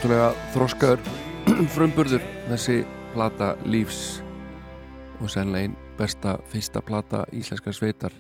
[0.09, 1.01] ótrúlega þroskaður
[1.75, 2.79] frumburður þessi
[3.13, 4.23] plata lífs
[5.21, 8.17] og sennilega einn besta fyrsta plata íslenskar sveitar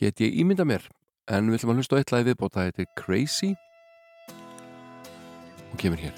[0.00, 0.80] get ég ímynda mér.
[1.28, 3.52] En við ætlum að hlusta á eitt lagi viðbóta þetta er Crazy.
[5.68, 6.16] Og kemur hér.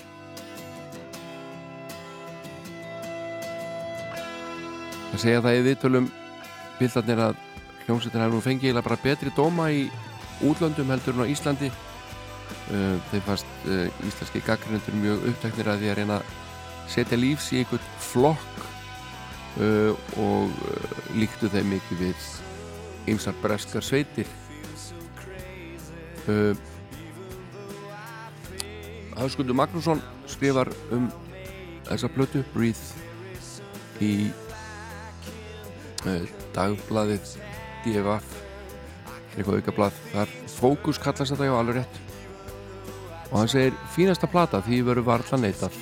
[5.11, 6.13] Að segja það í viðtölum
[6.79, 7.47] bildarnir að
[7.89, 9.89] hljómsveitin hefur fengið bara betri dóma í
[10.47, 11.75] útlöndum heldur en á Íslandi
[13.11, 16.37] þeim fannst uh, íslenski gaggrindur mjög uppteknir að því að reyna að
[16.93, 18.63] setja lífs í einhvern flokk
[19.61, 19.93] uh,
[20.23, 20.53] og
[21.19, 22.29] líktu þeim mikið við
[23.13, 24.29] ymsar breskar sveitir.
[29.19, 29.99] Hafskundur Magnússon
[30.31, 31.09] skrifar um
[31.89, 33.03] þessa plötu Breathe
[33.99, 34.31] í
[36.55, 37.35] dagbladið
[37.83, 38.39] DFF
[39.35, 40.39] eitthvað aukablað þar.
[40.53, 42.02] Fókus kallast þetta já alveg rétt
[43.33, 45.75] og hann segir fínasta plata því verður varla neitað.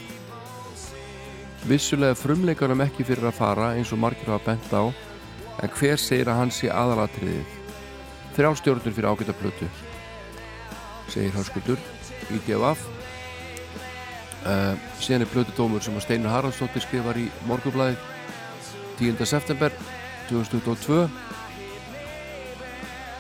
[1.69, 4.89] Vissulega frumleikunum ekki fyrir að fara eins og margir hafa bent á
[5.61, 7.59] en hver segir að hann sé aðalatriðið?
[8.39, 9.69] Þrjá stjórnur fyrir ágæta plötu
[11.11, 11.81] segir Hörskuldur
[12.31, 12.87] í DFF
[14.47, 17.99] uh, síðan er plötu dómur sem að Steinur Haraldsdóttir skrifar í morgublaði
[19.01, 19.19] 10.
[19.27, 19.75] september
[20.31, 21.01] 2022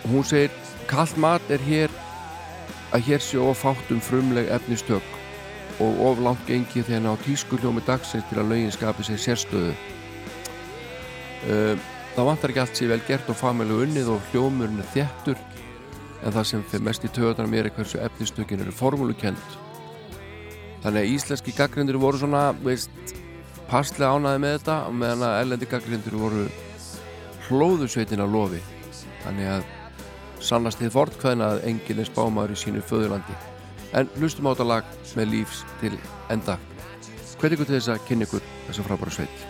[0.01, 0.55] og hún segir
[0.91, 1.90] kallt mat er hér
[2.91, 5.07] að hér sé of fátt um frumleg efnistök
[5.81, 9.73] og of langt gengi þegar ná tískuljómi dagsins til að lögin skapi sér sérstöðu.
[12.17, 15.41] Það vantar ekki allt sér vel gert og familu unnið og hljómurinn er þjættur
[16.21, 19.57] en það sem fyrir mest í töðunar mér er hversu efnistökin eru formúlukend.
[20.83, 23.15] Þannig að íslenski gaggrindur voru svona, veist,
[23.71, 26.47] passlega ánaði með þetta meðan að ellendi gaggrindur voru
[27.49, 28.61] hlóðusveitin að lofi.
[29.25, 29.69] Þannig að
[30.45, 33.39] sannast þið fortkvæðina að enginn er spámaður í sínu föðurlandi.
[33.97, 35.97] En hlustum á þetta lag með lífs til
[36.33, 36.59] enda.
[37.41, 39.50] Hvernig ykkur til þess að kynna ykkur þessa frábæra sveit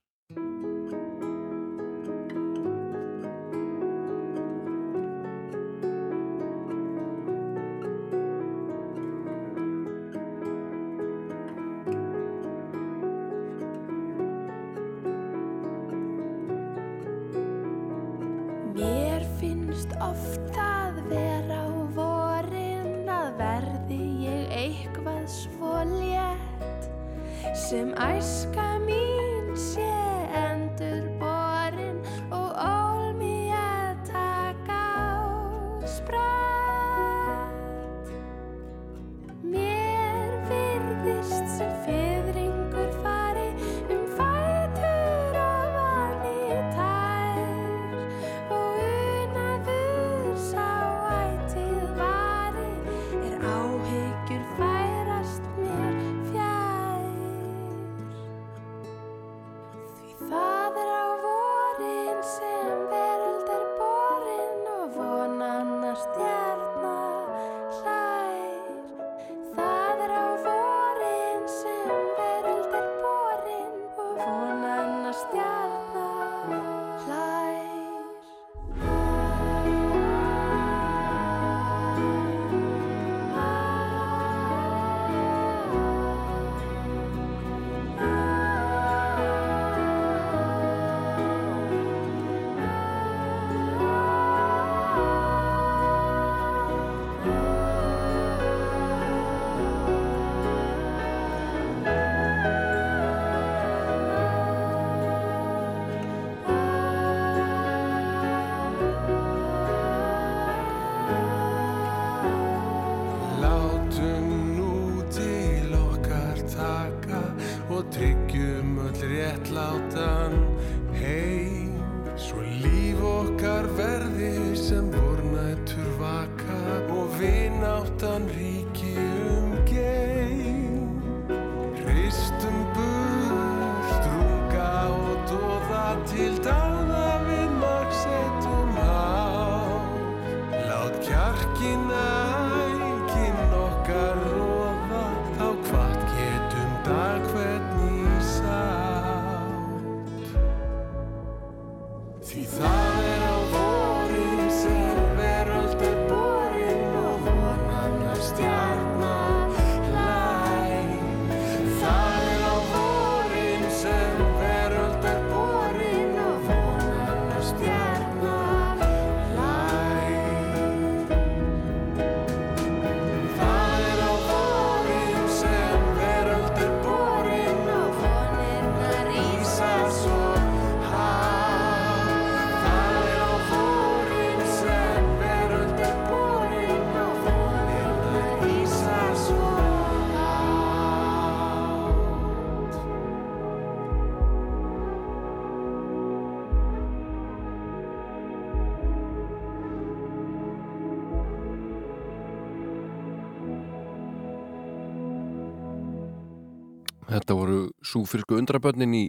[207.31, 209.05] Þetta voru súfylgu undrabönnin í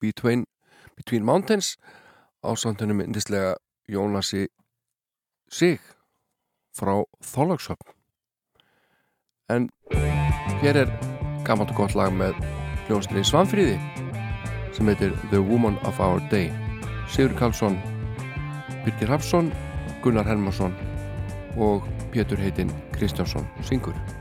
[0.00, 0.46] Between,
[0.96, 1.74] Between Mountains
[2.40, 4.46] á samtunum indislega Jónasi
[5.52, 5.84] Sig
[6.72, 7.92] frá Þólagsöfn.
[9.52, 9.68] En
[10.64, 10.96] hér er
[11.44, 12.40] gammalt og gott lag með
[12.88, 13.76] hljóðstunni Svanfríði
[14.72, 16.48] sem heitir The Woman of Our Day.
[17.12, 17.76] Sigur Karlsson,
[18.86, 19.52] Birgir Hafsson,
[20.00, 20.72] Gunnar Hermansson
[21.60, 24.15] og Pétur heitinn Kristjánsson syngur.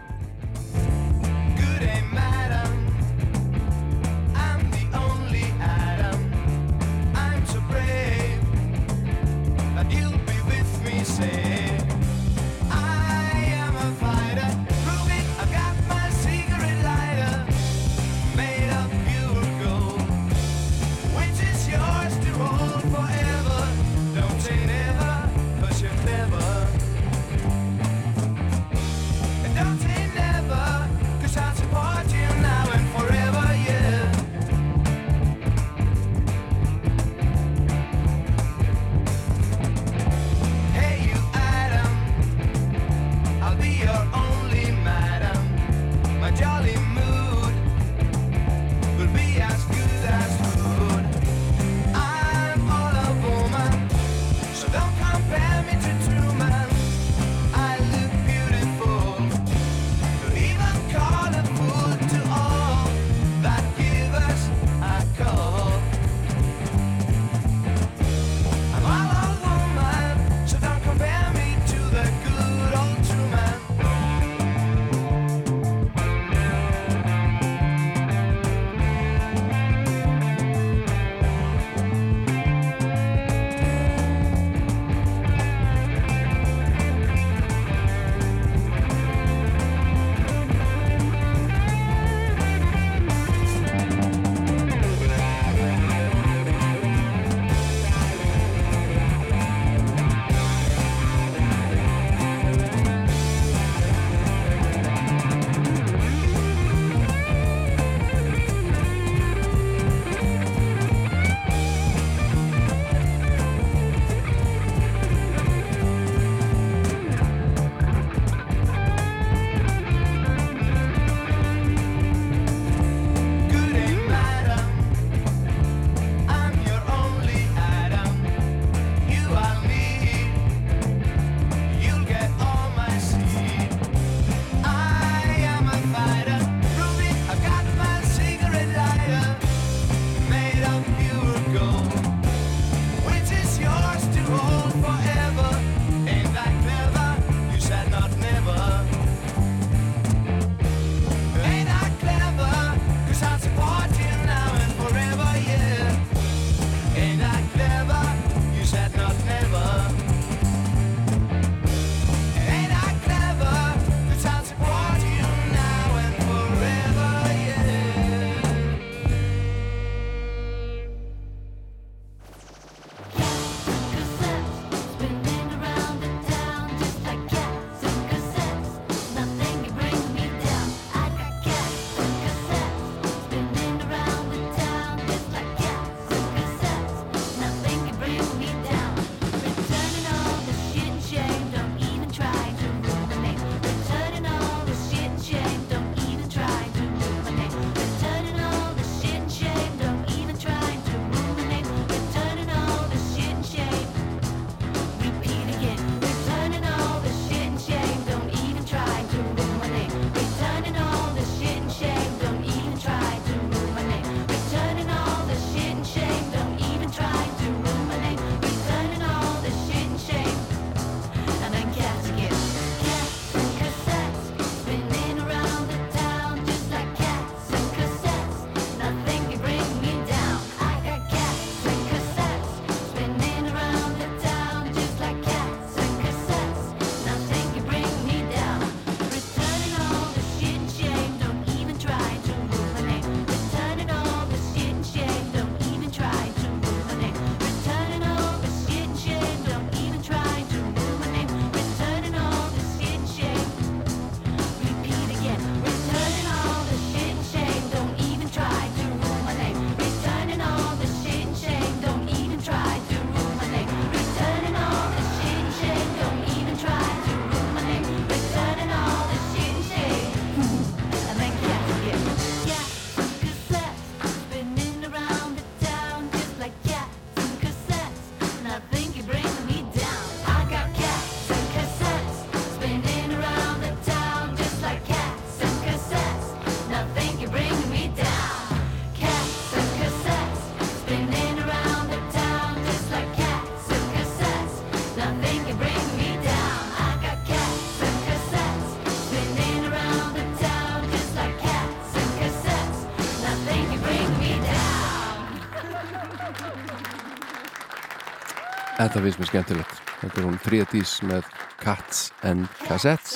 [308.86, 309.78] Þetta finnst mér skemmtilegt.
[309.98, 313.16] Þetta er hún Tríadís með Cats and Cassettes.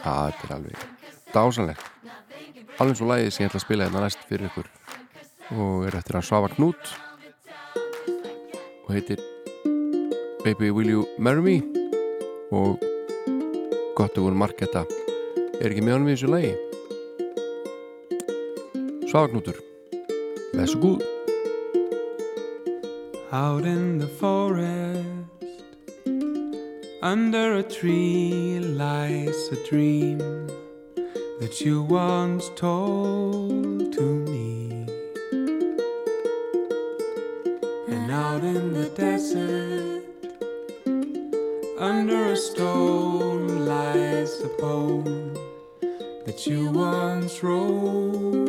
[0.00, 0.82] Það er alveg
[1.30, 1.84] dásanlegt.
[2.82, 4.66] Alveg svo lægið sem ég ætla að spila hérna næst fyrir ykkur.
[5.54, 6.90] Og er eftir hann Svafa Knút
[8.82, 9.22] og heitir
[10.42, 11.56] Baby Will You Marry Me
[12.50, 12.82] og
[13.94, 14.82] gott að voru marketta.
[15.62, 16.54] Er ekki með honum í þessu lægi?
[19.06, 19.62] Svafa Knútur.
[20.58, 21.13] Vesu gúð.
[23.34, 25.08] out in the forest.
[27.02, 30.18] Under a tree lies a dream
[31.40, 34.86] that you once told to me.
[37.88, 40.04] And out in the desert,
[41.76, 45.34] under a stone lies a poem
[46.24, 48.43] that you once wrote.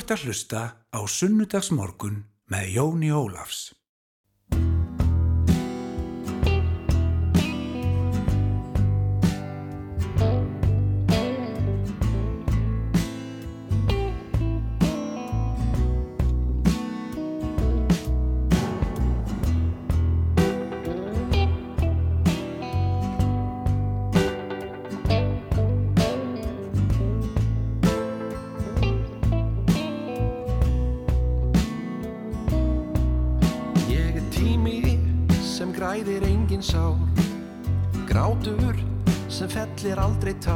[0.00, 0.60] Ert að hlusta
[0.96, 3.69] á Sunnudagsmorgun með Jóni Ólafs.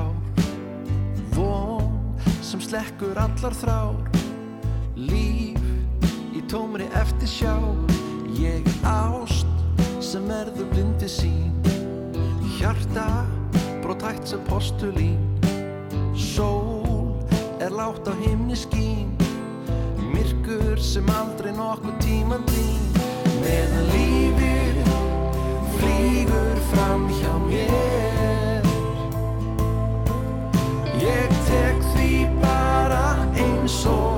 [0.04, 0.14] Tár
[1.34, 3.96] Von sem slekkur allar þrár.
[4.96, 5.58] Líf
[6.34, 7.54] í tómri eftir sjá
[8.38, 9.46] Ég ást
[10.00, 11.52] sem verður blindi sín.
[12.58, 13.26] Hjarta
[13.82, 15.18] brotætt sem postulín.
[16.14, 17.18] Sól
[17.58, 19.14] er látt á himni skín.
[20.12, 22.84] Myrkur sem aldrei nokkuð tíman þín
[23.42, 24.78] Meðan lífið
[25.74, 28.03] flýgur fram hjá mér
[31.48, 32.10] tek því
[32.42, 33.04] bara
[33.36, 34.13] eins og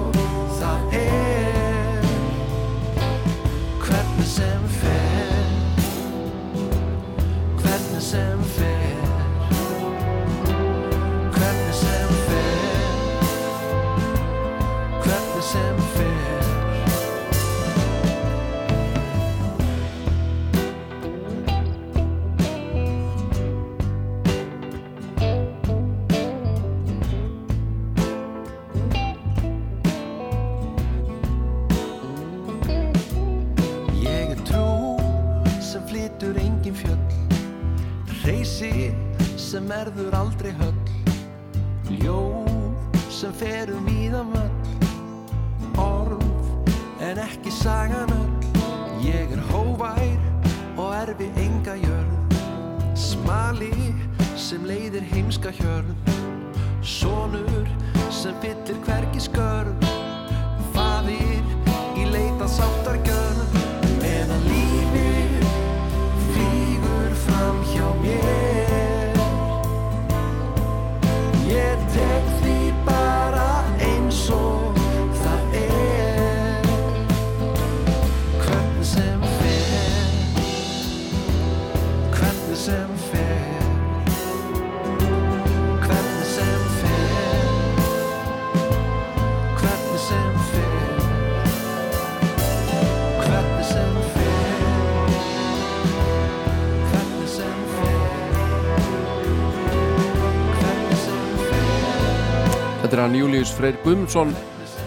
[103.06, 104.32] hann Július Freyr Guðmundsson,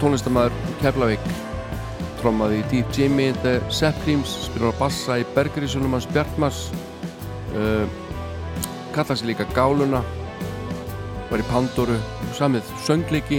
[0.00, 0.52] tónlistamæður
[0.82, 1.28] Keflavík,
[2.20, 6.66] trommaði í Deep Jimmy, The Zeppelins, spilur á bassa í Bergerísunum hans Bjartmars,
[7.56, 7.86] uh,
[8.92, 10.02] kallaði sig líka Gáluna,
[11.30, 11.96] var í Pandoru,
[12.36, 13.38] samið söngleiki,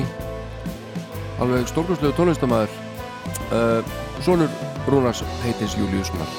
[1.43, 2.73] alveg stórkurslegu tónlistamæður,
[3.53, 3.93] uh,
[4.25, 4.49] sonur
[4.89, 6.33] Rúnars heitins Júliussonar,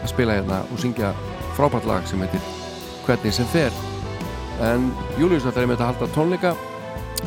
[0.00, 1.12] að spila hérna og syngja
[1.54, 2.42] frábært lag sem heitir
[3.06, 3.78] Hvernig sem fer.
[4.62, 6.56] En Július ætlar einmitt að halda tónleika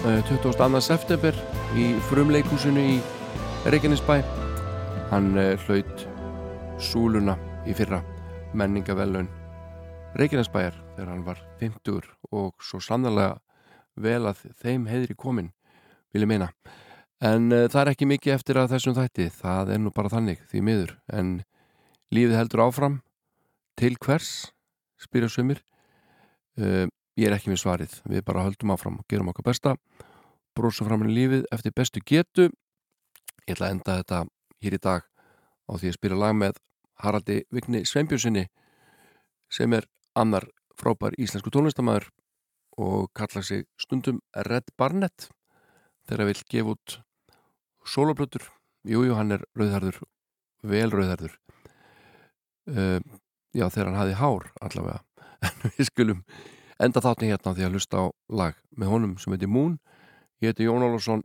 [0.03, 0.81] 22.
[0.83, 1.37] september
[1.79, 2.95] í frumleikúsinu í
[3.71, 4.17] Reykjanesbæ.
[5.13, 6.01] Hann uh, hlaut
[6.75, 8.01] súluna í fyrra
[8.51, 9.29] menningavelun
[10.19, 13.37] Reykjanesbæjar þegar hann var 50 og svo sannlega
[13.95, 15.53] vel að þeim heiðri komin
[16.11, 16.49] vil ég meina.
[17.23, 20.43] En uh, það er ekki mikið eftir að þessum þætti það er nú bara þannig
[20.51, 20.97] því miður.
[21.07, 21.37] En
[22.11, 22.99] lífið heldur áfram.
[23.79, 24.49] Til hvers?
[24.99, 25.63] spyrja sömur
[26.59, 27.99] uh, ég er ekki með svarið.
[28.03, 29.77] Við bara höldum áfram og gerum okkar besta
[30.55, 32.49] brosa fram í lífið eftir bestu getu.
[33.47, 34.19] Ég ætla að enda þetta
[34.63, 35.07] hér í dag
[35.67, 36.59] á því að spila lag með
[37.03, 38.47] Haraldi Vigni Sveinbjörnsinni
[39.51, 40.47] sem er annar
[40.79, 42.09] frábær íslensku tónlistamæður
[42.81, 45.29] og kalla sig stundum Red Barnett
[46.09, 46.97] þegar vill gefa út
[47.85, 48.47] soloplötur
[48.87, 50.01] jújú hann er rauðharður
[50.63, 51.35] vel rauðharður
[52.71, 52.99] uh,
[53.53, 55.01] já þegar hann hafi hár allavega.
[55.43, 56.19] En við skulum
[56.79, 59.75] enda þáttin hérna því að hlusta á lag með honum sem heitir Moon
[60.43, 61.21] ég heiti Jón Ólafsson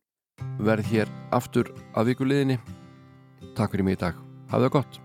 [0.62, 2.58] verð hér aftur að vikuliðinni
[3.58, 4.14] takk fyrir mig í dag,
[4.52, 5.00] hafðu það gott.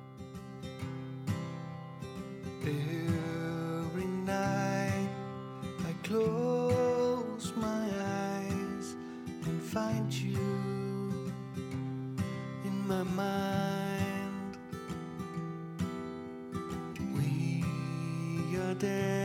[18.84, 19.23] Every